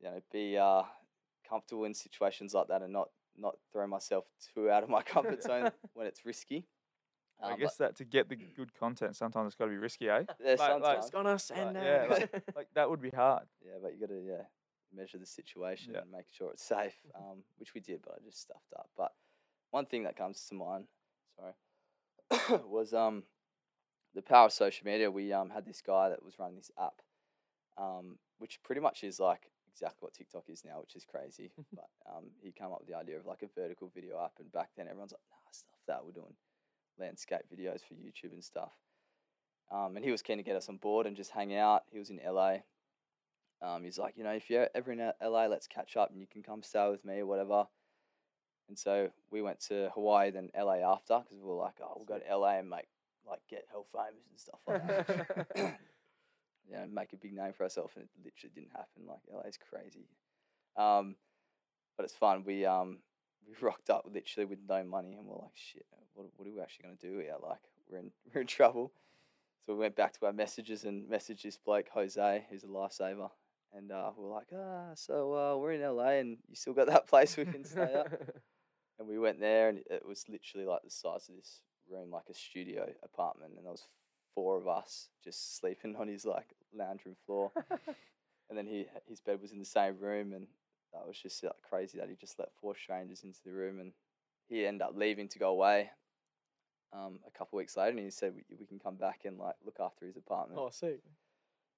you 0.00 0.08
know, 0.08 0.20
be 0.32 0.56
uh, 0.56 0.82
comfortable 1.46 1.84
in 1.84 1.92
situations 1.94 2.54
like 2.54 2.68
that 2.68 2.80
and 2.82 2.92
not 2.92 3.10
not 3.36 3.56
throw 3.72 3.86
myself 3.86 4.24
too 4.54 4.70
out 4.70 4.82
of 4.82 4.88
my 4.88 5.02
comfort 5.02 5.42
zone 5.44 5.70
when 5.94 6.06
it's 6.06 6.24
risky. 6.24 6.66
I 7.42 7.52
Um, 7.52 7.58
guess 7.58 7.76
that 7.76 7.96
to 7.96 8.04
get 8.04 8.28
the 8.28 8.36
good 8.56 8.72
content, 8.74 9.16
sometimes 9.16 9.46
it's 9.48 9.54
got 9.56 9.64
to 9.66 9.70
be 9.70 9.76
risky, 9.76 10.08
eh? 10.08 10.24
but, 10.26 10.36
yeah, 10.40 10.50
like- 10.50 10.58
like, 10.58 10.68
sometimes. 10.82 11.04
It's 11.04 11.10
gonna 11.10 11.38
send 11.38 11.74
Like, 11.74 11.84
yeah, 11.84 12.06
like, 12.08 12.42
like 12.56 12.68
that 12.74 12.90
would 12.90 13.00
be 13.00 13.10
hard. 13.10 13.46
Yeah, 13.64 13.78
but 13.82 13.94
you 13.94 14.00
got 14.00 14.08
to 14.08 14.22
yeah 14.26 14.42
measure 14.92 15.18
the 15.18 15.26
situation 15.26 15.92
Yeah. 15.94 16.00
and 16.02 16.10
make 16.10 16.26
sure 16.30 16.50
it's 16.50 16.64
safe, 16.64 16.98
um, 17.14 17.44
which 17.58 17.74
we 17.74 17.80
did, 17.80 18.02
but 18.02 18.14
I 18.20 18.24
just 18.24 18.40
stuffed 18.40 18.72
up. 18.76 18.90
But 18.96 19.12
one 19.70 19.86
thing 19.86 20.02
that 20.04 20.16
comes 20.16 20.44
to 20.48 20.54
mind, 20.54 20.86
sorry, 21.36 22.60
was 22.66 22.92
um 22.92 23.24
the 24.14 24.22
power 24.22 24.46
of 24.46 24.52
social 24.52 24.84
media, 24.86 25.10
we 25.10 25.32
um 25.32 25.50
had 25.50 25.64
this 25.64 25.80
guy 25.80 26.08
that 26.08 26.22
was 26.24 26.38
running 26.38 26.56
this 26.56 26.70
app, 26.78 27.00
um, 27.78 28.18
which 28.38 28.60
pretty 28.62 28.80
much 28.80 29.04
is 29.04 29.20
like 29.20 29.50
exactly 29.72 29.98
what 30.00 30.12
TikTok 30.14 30.44
is 30.48 30.64
now, 30.64 30.80
which 30.80 30.96
is 30.96 31.04
crazy. 31.04 31.52
but 31.72 31.88
um, 32.12 32.24
he 32.42 32.50
came 32.50 32.66
up 32.72 32.80
with 32.80 32.88
the 32.88 32.96
idea 32.96 33.16
of 33.16 33.26
like 33.26 33.42
a 33.42 33.48
vertical 33.60 33.88
video 33.94 34.20
app, 34.22 34.32
and 34.40 34.50
back 34.52 34.70
then 34.76 34.88
everyone's 34.88 35.12
like, 35.12 35.20
nah, 35.30 35.50
stuff 35.52 35.78
that 35.86 36.04
we're 36.04 36.10
doing 36.12 36.34
landscape 37.00 37.42
videos 37.52 37.80
for 37.80 37.94
YouTube 37.94 38.32
and 38.32 38.44
stuff. 38.44 38.72
Um, 39.72 39.96
and 39.96 40.04
he 40.04 40.10
was 40.10 40.22
keen 40.22 40.38
to 40.38 40.42
get 40.42 40.56
us 40.56 40.68
on 40.68 40.76
board 40.76 41.06
and 41.06 41.16
just 41.16 41.30
hang 41.30 41.54
out. 41.54 41.84
He 41.90 41.98
was 41.98 42.10
in 42.10 42.20
LA. 42.24 42.56
Um, 43.62 43.84
he's 43.84 43.98
like, 43.98 44.14
you 44.16 44.24
know, 44.24 44.30
if 44.30 44.50
you're 44.50 44.68
ever 44.74 44.92
in 44.92 45.12
LA, 45.22 45.46
let's 45.46 45.66
catch 45.66 45.96
up 45.96 46.10
and 46.10 46.20
you 46.20 46.26
can 46.26 46.42
come 46.42 46.62
stay 46.62 46.88
with 46.90 47.04
me 47.04 47.18
or 47.18 47.26
whatever. 47.26 47.66
And 48.68 48.78
so 48.78 49.10
we 49.30 49.42
went 49.42 49.60
to 49.68 49.90
Hawaii, 49.94 50.30
then 50.30 50.50
LA 50.56 50.76
after, 50.76 51.18
because 51.18 51.38
we 51.38 51.48
were 51.48 51.54
like, 51.54 51.74
oh, 51.82 51.92
we'll 51.96 52.04
go 52.04 52.18
to 52.18 52.36
LA 52.36 52.58
and 52.58 52.70
make 52.70 52.86
like 53.26 53.40
get 53.48 53.64
hell 53.70 53.86
famous 53.92 54.26
and 54.30 54.40
stuff 54.40 54.60
like 54.66 54.86
that. 54.86 55.46
you 56.68 56.76
know, 56.76 56.86
make 56.92 57.12
a 57.12 57.16
big 57.16 57.34
name 57.34 57.52
for 57.52 57.64
ourselves, 57.64 57.92
and 57.96 58.04
it 58.04 58.10
literally 58.24 58.52
didn't 58.54 58.70
happen. 58.70 59.06
Like 59.06 59.20
LA 59.32 59.48
is 59.48 59.58
crazy, 59.58 60.06
um, 60.76 61.16
but 61.96 62.04
it's 62.04 62.14
fun. 62.14 62.44
We 62.44 62.64
um 62.64 62.98
we 63.46 63.54
rocked 63.60 63.90
up 63.90 64.06
literally 64.12 64.46
with 64.46 64.58
no 64.68 64.84
money, 64.84 65.14
and 65.14 65.26
we're 65.26 65.38
like, 65.38 65.54
shit, 65.54 65.86
what 66.14 66.26
what 66.36 66.48
are 66.48 66.52
we 66.52 66.60
actually 66.60 66.84
gonna 66.84 66.96
do 66.96 67.18
here? 67.18 67.36
Like 67.42 67.60
we're 67.88 67.98
in 67.98 68.10
we're 68.34 68.42
in 68.42 68.46
trouble. 68.46 68.92
So 69.66 69.74
we 69.74 69.80
went 69.80 69.96
back 69.96 70.18
to 70.18 70.26
our 70.26 70.32
messages 70.32 70.84
and 70.84 71.10
messaged 71.10 71.42
this 71.42 71.58
bloke 71.58 71.88
Jose, 71.92 72.46
who's 72.50 72.64
a 72.64 72.66
lifesaver, 72.66 73.30
and 73.74 73.92
uh, 73.92 74.10
we 74.16 74.24
are 74.24 74.28
like, 74.28 74.48
ah, 74.54 74.94
so 74.94 75.34
uh, 75.34 75.56
we're 75.58 75.72
in 75.72 75.82
LA, 75.82 76.18
and 76.20 76.38
you 76.48 76.56
still 76.56 76.72
got 76.72 76.86
that 76.86 77.06
place 77.08 77.36
we 77.36 77.44
can 77.44 77.64
stay 77.64 77.82
at. 77.82 78.20
And 78.98 79.08
we 79.08 79.18
went 79.18 79.40
there, 79.40 79.70
and 79.70 79.78
it 79.90 80.04
was 80.06 80.26
literally 80.28 80.66
like 80.66 80.82
the 80.84 80.90
size 80.90 81.30
of 81.30 81.36
this 81.36 81.62
room, 81.90 82.10
like 82.10 82.28
a 82.28 82.34
studio 82.34 82.86
apartment, 83.02 83.54
and 83.56 83.64
there 83.64 83.72
was 83.72 83.86
four 84.34 84.58
of 84.58 84.68
us 84.68 85.08
just 85.24 85.58
sleeping 85.58 85.96
on 85.96 86.06
his 86.06 86.26
like 86.26 86.54
lounge 86.74 87.06
room 87.06 87.16
floor. 87.24 87.50
and 88.50 88.58
then 88.58 88.66
he 88.66 88.84
his 89.08 89.22
bed 89.22 89.40
was 89.40 89.52
in 89.52 89.58
the 89.58 89.64
same 89.64 89.98
room, 89.98 90.34
and 90.34 90.48
that 90.92 91.06
was 91.06 91.16
just 91.18 91.42
like 91.44 91.52
crazy 91.68 91.98
that 91.98 92.08
he 92.08 92.16
just 92.16 92.38
let 92.38 92.48
four 92.60 92.74
strangers 92.76 93.22
into 93.24 93.40
the 93.44 93.52
room, 93.52 93.80
and 93.80 93.92
he 94.48 94.66
ended 94.66 94.82
up 94.82 94.92
leaving 94.96 95.28
to 95.28 95.38
go 95.38 95.50
away. 95.50 95.90
Um, 96.92 97.20
a 97.24 97.30
couple 97.30 97.56
weeks 97.56 97.76
later, 97.76 97.90
and 97.90 98.00
he 98.00 98.10
said 98.10 98.34
we, 98.34 98.42
we 98.58 98.66
can 98.66 98.80
come 98.80 98.96
back 98.96 99.20
and 99.24 99.38
like 99.38 99.54
look 99.64 99.76
after 99.78 100.06
his 100.06 100.16
apartment. 100.16 100.60
oh, 100.60 100.70
sick. 100.70 101.00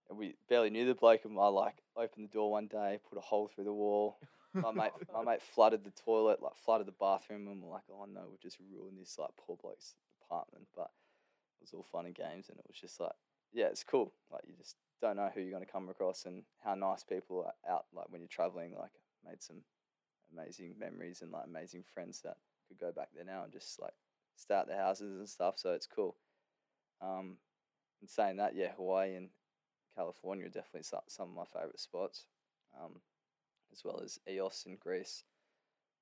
And 0.09 0.19
we 0.19 0.37
barely 0.49 0.71
knew 0.71 0.87
the 0.87 0.95
bloke, 0.95 1.25
and 1.27 1.39
I 1.39 1.49
like 1.49 1.83
opened 1.97 2.29
the 2.31 2.33
door 2.33 2.51
one 2.51 2.67
day, 2.67 2.99
put 3.09 3.19
a 3.19 3.21
hole 3.21 3.49
through 3.55 3.65
the 3.65 3.73
wall. 3.73 4.19
My 4.55 4.71
mate, 4.71 4.93
my 5.15 5.23
mate 5.25 5.41
flooded 5.41 5.83
the 5.83 5.91
toilet, 6.05 6.43
like 6.43 6.57
flooded 6.63 6.87
the 6.87 6.93
bathroom, 7.01 7.49
and 7.49 7.63
we're 7.63 7.71
like, 7.73 7.85
oh 7.91 8.05
no, 8.05 8.21
we've 8.31 8.41
just 8.41 8.59
ruined 8.61 8.99
this 9.01 9.17
like 9.19 9.31
poor 9.39 9.57
bloke's 9.57 9.95
apartment. 10.27 10.67
But 10.77 10.91
it 11.59 11.63
was 11.63 11.73
all 11.73 11.87
fun 11.91 12.05
and 12.05 12.15
games, 12.15 12.51
and 12.51 12.59
it 12.59 12.65
was 12.69 12.77
just 12.79 13.01
like, 13.01 13.13
yeah, 13.55 13.67
it's 13.67 13.83
cool. 13.83 14.13
Like 14.31 14.43
you 14.47 14.53
just 14.59 14.77
don't 15.01 15.17
know 15.17 15.31
who 15.35 15.41
you're 15.41 15.51
going 15.53 15.65
to 15.65 15.71
come 15.73 15.89
across 15.89 16.27
and 16.27 16.43
how 16.63 16.75
nice 16.75 17.03
people 17.03 17.47
are 17.47 17.73
out. 17.73 17.87
Like 17.95 18.07
when 18.11 18.21
you're 18.21 18.29
traveling, 18.29 18.75
like 18.79 18.93
made 19.25 19.43
some 19.43 19.63
amazing 20.33 20.75
memories 20.79 21.23
and 21.23 21.33
like 21.33 21.45
amazing 21.47 21.85
friends 21.95 22.21
that 22.23 22.37
could 22.69 22.79
go 22.79 22.93
back 22.93 23.09
there 23.15 23.25
now 23.25 23.45
and 23.45 23.53
just 23.53 23.81
like 23.81 23.95
start 24.37 24.67
their 24.67 24.79
houses 24.79 25.19
and 25.19 25.29
stuff. 25.29 25.59
So 25.59 25.73
it's 25.73 25.87
cool. 25.87 26.17
Um, 27.01 27.37
and 28.01 28.09
saying 28.09 28.37
that, 28.37 28.55
yeah, 28.55 28.73
Hawaii 28.77 29.15
and 29.15 29.29
California 29.97 30.47
are 30.47 30.49
definitely 30.49 30.83
some, 30.83 31.01
some 31.09 31.29
of 31.29 31.35
my 31.37 31.45
favorite 31.45 31.81
spots, 31.81 32.27
um, 32.81 33.01
as 33.73 33.85
well 33.85 34.01
as 34.03 34.19
Ios 34.29 34.67
in 34.67 34.77
Greece. 34.77 35.25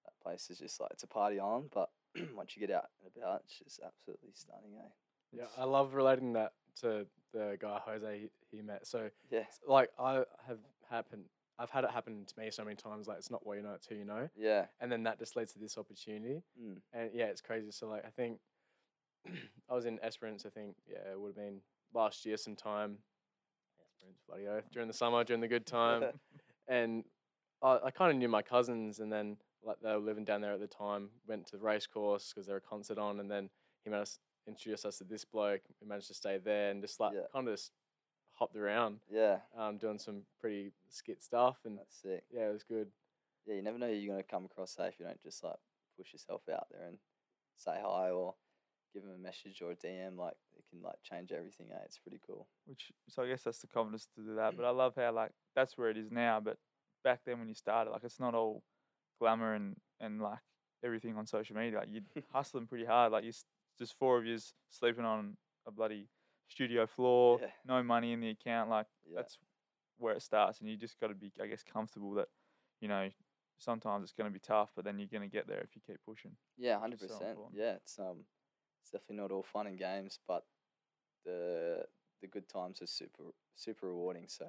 That 0.05 0.13
place 0.23 0.49
is 0.51 0.59
just 0.59 0.81
like 0.81 0.91
it's 0.93 1.03
a 1.03 1.09
party 1.09 1.39
island, 1.39 1.71
but 1.75 1.91
once 2.35 2.57
you 2.57 2.67
get 2.67 2.75
out 2.75 2.89
and 3.03 3.11
about, 3.17 3.43
it's 3.45 3.59
just 3.59 3.81
absolutely 3.85 4.31
stunning, 4.35 4.77
eh? 4.79 4.89
Yeah, 5.33 5.45
I 5.59 5.65
love 5.65 5.95
relating 5.95 6.33
that 6.35 6.53
to 6.81 7.07
the 7.33 7.57
guy 7.61 7.81
Jose 7.85 8.19
he, 8.51 8.57
he 8.57 8.63
met. 8.63 8.87
So 8.87 9.11
Yeah, 9.31 9.45
like 9.67 9.91
I 9.99 10.25
have 10.47 10.59
happened 10.89 11.27
I've 11.61 11.71
had 11.71 11.85
it 11.85 11.91
happen 11.91 12.25
to 12.25 12.39
me 12.41 12.51
so 12.51 12.65
many 12.65 12.77
times, 12.77 13.07
like 13.07 13.19
it's 13.19 13.31
not 13.31 13.47
what 13.47 13.57
you 13.57 13.63
know, 13.63 13.75
it's 13.75 13.87
who 13.87 13.95
you 13.95 14.05
know. 14.05 14.29
yeah, 14.37 14.67
And 14.81 14.91
then 14.91 15.03
that 15.05 15.19
just 15.19 15.37
leads 15.37 15.53
to 15.53 15.59
this 15.59 15.77
opportunity. 15.77 16.43
mm. 16.61 16.77
And 16.93 17.11
yeah, 17.13 17.27
it's 17.27 17.41
crazy. 17.43 17.71
So 17.71 17.89
like 17.89 18.05
I 18.07 18.11
think 18.11 18.39
I 19.71 19.75
was 19.75 19.85
in 19.85 19.99
Esperance, 20.03 20.47
I 20.47 20.51
think, 20.51 20.77
yeah, 20.89 21.13
it 21.13 21.21
would 21.21 21.29
have 21.29 21.37
been 21.37 21.61
last 21.93 22.25
year 22.25 22.37
sometime. 22.37 22.99
Esperance, 23.95 24.21
bloody 24.27 24.47
oath, 24.49 24.65
during 24.73 24.89
the 24.89 24.95
summer, 24.95 25.23
during 25.25 25.41
the 25.41 25.49
good 25.49 25.67
time. 25.79 26.05
and 26.69 27.05
I, 27.63 27.79
I 27.85 27.91
kind 27.91 28.11
of 28.11 28.17
knew 28.17 28.29
my 28.29 28.43
cousins, 28.43 29.01
and 29.01 29.13
then 29.13 29.37
like 29.63 29.77
they 29.83 29.91
were 29.91 29.99
living 29.99 30.25
down 30.25 30.41
there 30.41 30.53
at 30.53 30.61
the 30.61 30.67
time. 30.67 31.11
Went 31.29 31.47
to 31.49 31.57
the 31.59 31.63
race 31.63 31.87
course 31.87 32.33
because 32.33 32.47
there 32.47 32.55
was 32.55 32.63
a 32.65 32.69
concert 32.69 32.99
on, 32.99 33.21
and 33.21 33.31
then 33.31 33.51
he 33.85 33.91
made 33.91 33.99
us 33.99 34.19
introduce 34.47 34.85
us 34.87 34.99
to 34.99 35.05
this 35.05 35.25
bloke. 35.25 35.61
We 35.83 35.87
managed 35.87 36.09
to 36.09 36.15
stay 36.15 36.39
there 36.39 36.71
and 36.71 36.81
just 36.81 36.99
like 36.99 37.13
Yeah. 37.15 37.27
kind 37.33 37.47
of 37.47 37.55
just 37.55 37.73
hopped 38.41 38.57
around, 38.57 38.99
yeah, 39.13 39.39
um, 39.57 39.77
doing 39.79 39.99
some 39.99 40.23
pretty 40.41 40.73
skit 40.89 41.23
stuff, 41.23 41.59
and 41.65 41.79
that's 41.79 41.95
sick. 42.03 42.25
yeah, 42.35 42.49
it 42.49 42.53
was 42.53 42.65
good. 42.65 42.89
Yeah, 43.47 43.55
you 43.55 43.63
never 43.63 43.79
know 43.79 43.87
who 43.89 43.95
you're 43.95 44.13
gonna 44.13 44.23
come 44.25 44.45
across. 44.47 44.73
Say 44.73 44.89
if 44.89 44.99
you 44.99 45.07
don't 45.07 45.23
just 45.23 45.45
like 45.45 45.57
push 45.97 46.13
yourself 46.13 46.43
out 46.53 46.67
there 46.71 46.87
and 46.89 46.99
say 47.57 47.77
hi 47.81 48.11
or 48.11 48.35
give 48.93 49.03
them 49.03 49.13
a 49.15 49.23
message 49.23 49.63
or 49.63 49.71
a 49.71 49.77
DM, 49.77 50.17
like 50.17 50.35
it 50.59 50.65
can 50.71 50.83
like 50.83 50.97
change 51.03 51.31
everything. 51.33 51.67
Eh? 51.73 51.79
It's 51.85 51.99
pretty 51.99 52.21
cool. 52.27 52.49
Which 52.67 52.91
so 53.09 53.23
I 53.23 53.29
guess 53.29 53.43
that's 53.43 53.61
the 53.61 53.67
confidence 53.69 54.09
to 54.17 54.23
do 54.23 54.35
that. 54.37 54.57
But 54.57 54.65
I 54.65 54.71
love 54.71 54.95
how 54.97 55.13
like 55.13 55.31
that's 55.55 55.77
where 55.79 55.91
it 55.91 55.97
is 55.97 56.11
now. 56.11 56.41
But 56.41 56.57
back 57.05 57.21
then 57.25 57.39
when 57.39 57.49
you 57.49 57.55
started, 57.55 57.91
like 57.91 58.05
it's 58.05 58.21
not 58.21 58.35
all 58.35 58.63
glamour 59.21 59.55
and 59.55 59.77
and 60.01 60.21
like 60.21 60.39
everything 60.85 61.17
on 61.17 61.27
social 61.27 61.57
media. 61.57 61.79
Like 61.79 61.89
you 61.91 62.01
hustling 62.33 62.67
pretty 62.67 62.85
hard. 62.87 63.13
Like 63.13 63.25
you 63.25 63.31
s- 63.31 63.45
just 63.79 63.99
four 63.99 64.19
of 64.19 64.27
yous 64.27 64.55
sleeping 64.71 65.05
on 65.05 65.37
a 65.67 65.71
bloody 65.71 66.09
studio 66.51 66.87
floor, 66.87 67.39
Yeah. 67.41 67.49
no 67.67 67.83
money 67.83 68.13
in 68.13 68.21
the 68.21 68.31
account. 68.31 68.71
Like 68.71 68.87
Yeah, 69.07 69.17
that's 69.17 69.39
where 69.99 70.15
it 70.15 70.23
starts, 70.23 70.61
and 70.61 70.69
you 70.69 70.77
just 70.77 70.99
got 71.01 71.09
to 71.09 71.15
be, 71.15 71.33
I 71.41 71.47
guess, 71.47 71.63
comfortable 71.63 72.15
that 72.15 72.29
you 72.81 72.89
know 72.89 73.11
sometimes 73.59 74.05
it's 74.05 74.13
going 74.13 74.29
to 74.31 74.33
be 74.33 74.41
tough, 74.41 74.71
but 74.75 74.85
then 74.85 74.99
you're 74.99 75.09
going 75.09 75.29
to 75.29 75.35
get 75.37 75.47
there 75.47 75.61
if 75.61 75.75
you 75.77 75.83
keep 75.87 75.99
pushing. 76.05 76.33
yeah, 76.59 76.79
hundred 76.79 77.01
is 77.03 77.09
so 77.09 77.19
percent. 77.19 77.39
Yeah, 77.55 77.75
it's 77.75 77.99
um, 77.99 78.25
it's 78.83 78.91
definitely 78.91 79.17
not 79.17 79.31
all 79.33 79.43
fun 79.43 79.67
and 79.67 79.79
games, 79.79 80.19
but 80.27 80.45
the 81.25 81.85
the 82.21 82.27
good 82.27 82.49
times 82.49 82.83
are 82.83 82.87
super 82.87 83.25
super 83.55 83.87
rewarding. 83.89 84.25
So 84.29 84.47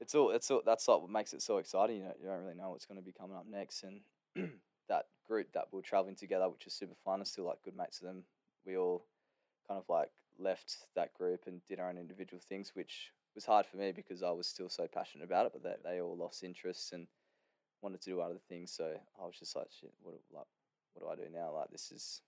it's 0.00 0.14
all 0.14 0.30
it's 0.30 0.50
all 0.50 0.62
that's 0.64 0.88
like 0.88 1.00
what 1.00 1.10
makes 1.10 1.32
it 1.32 1.42
so 1.42 1.58
exciting. 1.58 1.98
You 1.98 2.04
know, 2.04 2.14
you 2.20 2.26
don't 2.26 2.42
really 2.42 2.54
know 2.56 2.70
what's 2.70 2.86
going 2.86 2.98
to 2.98 3.04
be 3.04 3.12
coming 3.12 3.36
up 3.36 3.46
next, 3.48 3.84
and 3.84 4.00
that 4.88 5.06
group 5.26 5.52
that 5.52 5.66
we're 5.70 5.82
traveling 5.82 6.16
together, 6.16 6.48
which 6.48 6.66
is 6.66 6.72
super 6.74 6.96
fun, 7.04 7.20
is 7.22 7.28
still 7.30 7.44
like 7.46 7.62
good 7.62 7.76
mates 7.76 8.00
of 8.00 8.06
them. 8.08 8.24
We 8.66 8.76
all 8.76 9.06
kind 9.68 9.78
of 9.78 9.84
like 9.88 10.10
left 10.42 10.76
that 10.94 11.14
group 11.14 11.44
and 11.46 11.64
did 11.66 11.78
our 11.80 11.88
own 11.88 11.98
individual 11.98 12.40
things, 12.48 12.72
which 12.74 13.12
was 13.34 13.44
hard 13.44 13.66
for 13.66 13.76
me 13.76 13.92
because 13.92 14.22
I 14.22 14.30
was 14.30 14.46
still 14.46 14.68
so 14.68 14.86
passionate 14.92 15.24
about 15.24 15.46
it. 15.46 15.52
But 15.52 15.62
they 15.62 15.90
they 15.90 16.00
all 16.00 16.16
lost 16.16 16.44
interest 16.44 16.92
and 16.92 17.06
wanted 17.80 18.00
to 18.02 18.10
do 18.10 18.20
other 18.20 18.38
things. 18.48 18.72
So 18.72 18.94
I 19.20 19.26
was 19.26 19.38
just 19.38 19.56
like, 19.56 19.66
shit, 19.80 19.92
what 20.02 20.12
do- 20.12 20.36
like 20.36 20.46
what 20.94 21.16
do 21.16 21.22
I 21.22 21.26
do 21.26 21.32
now? 21.32 21.52
Like 21.54 21.70
this 21.70 21.90
is 21.90 22.20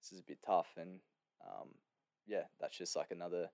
this 0.00 0.12
is 0.12 0.20
a 0.20 0.24
bit 0.24 0.38
tough, 0.44 0.68
and 0.76 1.00
um, 1.46 1.68
yeah, 2.26 2.44
that's 2.60 2.76
just 2.76 2.96
like 2.96 3.10
another 3.10 3.50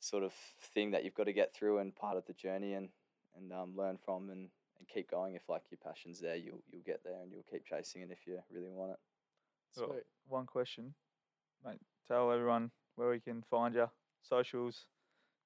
sort 0.00 0.24
of 0.24 0.32
thing 0.74 0.90
that 0.92 1.04
you've 1.04 1.14
got 1.14 1.24
to 1.24 1.32
get 1.32 1.54
through 1.54 1.78
and 1.78 1.94
part 1.94 2.16
of 2.16 2.26
the 2.26 2.32
journey 2.32 2.74
and 2.74 2.88
and 3.36 3.52
um, 3.52 3.74
learn 3.76 3.98
from 4.04 4.30
and, 4.30 4.48
and 4.78 4.88
keep 4.92 5.10
going. 5.10 5.34
If 5.34 5.48
like 5.48 5.62
your 5.70 5.78
passion's 5.84 6.20
there, 6.20 6.36
you'll 6.36 6.62
you'll 6.70 6.82
get 6.82 7.02
there 7.04 7.20
and 7.22 7.30
you'll 7.32 7.44
keep 7.50 7.64
chasing 7.64 8.02
it 8.02 8.10
if 8.10 8.26
you 8.26 8.38
really 8.50 8.70
want 8.70 8.92
it. 8.92 8.98
Well, 9.76 9.88
Sweet. 9.90 10.04
One 10.28 10.46
question, 10.46 10.94
mate. 11.64 11.80
Tell 12.08 12.32
everyone 12.32 12.70
where 12.96 13.10
we 13.10 13.20
can 13.20 13.42
find 13.42 13.74
you, 13.74 13.88
socials, 14.22 14.86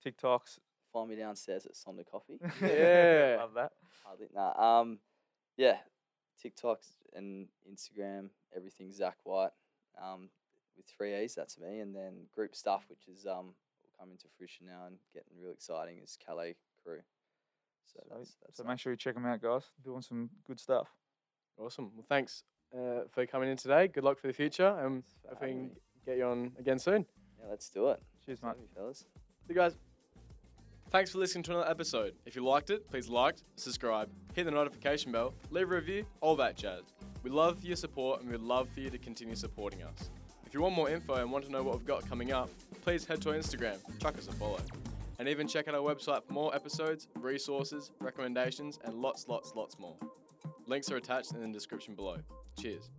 TikToks. 0.04 0.58
Find 0.92 1.08
me 1.08 1.16
downstairs 1.16 1.66
at 1.66 1.74
Sonder 1.74 2.04
Coffee. 2.08 2.38
Yeah. 2.62 3.36
love 3.40 3.54
that. 3.54 3.72
Hardly, 4.04 4.26
nah. 4.34 4.80
Um, 4.80 4.98
yeah, 5.56 5.78
TikToks 6.44 6.86
and 7.14 7.48
Instagram, 7.70 8.30
everything 8.54 8.92
Zac 8.92 9.16
White. 9.24 9.50
Um, 10.00 10.30
with 10.76 10.86
three 10.86 11.16
E's, 11.22 11.34
that's 11.34 11.58
me, 11.58 11.80
and 11.80 11.94
then 11.94 12.26
group 12.34 12.54
stuff, 12.54 12.84
which 12.88 13.06
is 13.08 13.26
um 13.26 13.54
will 13.82 13.98
come 13.98 14.10
into 14.10 14.26
fruition 14.36 14.66
now 14.66 14.86
and 14.86 14.96
getting 15.12 15.32
real 15.40 15.52
exciting, 15.52 15.98
is 16.02 16.18
Calais 16.24 16.56
Crew. 16.82 17.00
So 17.86 18.00
Sweet. 18.00 18.18
that's, 18.18 18.36
that's 18.42 18.56
So 18.58 18.64
make 18.64 18.78
sure 18.78 18.92
you 18.92 18.96
check 18.96 19.14
them 19.14 19.26
out, 19.26 19.40
guys. 19.40 19.62
Doing 19.84 20.02
some 20.02 20.30
good 20.46 20.58
stuff. 20.58 20.88
Awesome. 21.58 21.92
Well, 21.94 22.04
thanks 22.08 22.42
uh, 22.74 23.02
for 23.10 23.26
coming 23.26 23.50
in 23.50 23.56
today. 23.56 23.88
Good 23.88 24.04
luck 24.04 24.18
for 24.18 24.26
the 24.26 24.32
future, 24.32 24.76
and 24.80 25.04
Thanks 25.04 25.14
for 25.22 25.34
if 25.34 25.40
we 25.40 25.48
can 25.48 25.70
get 26.04 26.16
you 26.18 26.24
on 26.24 26.52
again 26.58 26.78
soon. 26.78 27.06
Yeah, 27.44 27.50
let's 27.50 27.68
do 27.68 27.90
it. 27.90 28.00
Cheers, 28.24 28.38
Thanks 28.40 28.40
mate. 28.40 28.40
for 28.40 28.46
having 28.46 28.68
fellas. 28.74 28.98
See 28.98 29.04
you 29.50 29.54
guys. 29.54 29.76
Thanks 30.90 31.10
for 31.10 31.18
listening 31.18 31.42
to 31.44 31.50
another 31.52 31.68
episode. 31.70 32.14
If 32.24 32.36
you 32.36 32.44
liked 32.44 32.70
it, 32.70 32.88
please 32.88 33.08
like, 33.08 33.36
subscribe, 33.56 34.08
hit 34.34 34.44
the 34.44 34.50
notification 34.50 35.10
bell, 35.10 35.34
leave 35.50 35.70
a 35.70 35.74
review, 35.74 36.06
all 36.20 36.36
that 36.36 36.56
jazz. 36.56 36.82
We 37.22 37.30
love 37.30 37.64
your 37.64 37.76
support 37.76 38.20
and 38.22 38.30
we'd 38.30 38.40
love 38.40 38.68
for 38.68 38.80
you 38.80 38.90
to 38.90 38.98
continue 38.98 39.34
supporting 39.34 39.82
us. 39.82 40.10
If 40.46 40.54
you 40.54 40.60
want 40.60 40.74
more 40.74 40.88
info 40.88 41.14
and 41.14 41.32
want 41.32 41.44
to 41.46 41.50
know 41.50 41.62
what 41.62 41.76
we've 41.76 41.86
got 41.86 42.08
coming 42.08 42.30
up, 42.30 42.48
please 42.82 43.04
head 43.04 43.20
to 43.22 43.30
our 43.30 43.36
Instagram, 43.36 43.78
chuck 44.00 44.16
us 44.16 44.28
a 44.28 44.32
follow. 44.32 44.60
And 45.18 45.28
even 45.28 45.48
check 45.48 45.68
out 45.68 45.74
our 45.74 45.80
website 45.80 46.24
for 46.24 46.32
more 46.32 46.54
episodes, 46.54 47.08
resources, 47.16 47.90
recommendations, 48.00 48.78
and 48.84 48.94
lots, 48.94 49.26
lots, 49.28 49.52
lots 49.56 49.78
more. 49.78 49.96
Links 50.66 50.90
are 50.90 50.96
attached 50.96 51.32
in 51.32 51.40
the 51.40 51.48
description 51.48 51.94
below. 51.94 52.18
Cheers. 52.60 52.90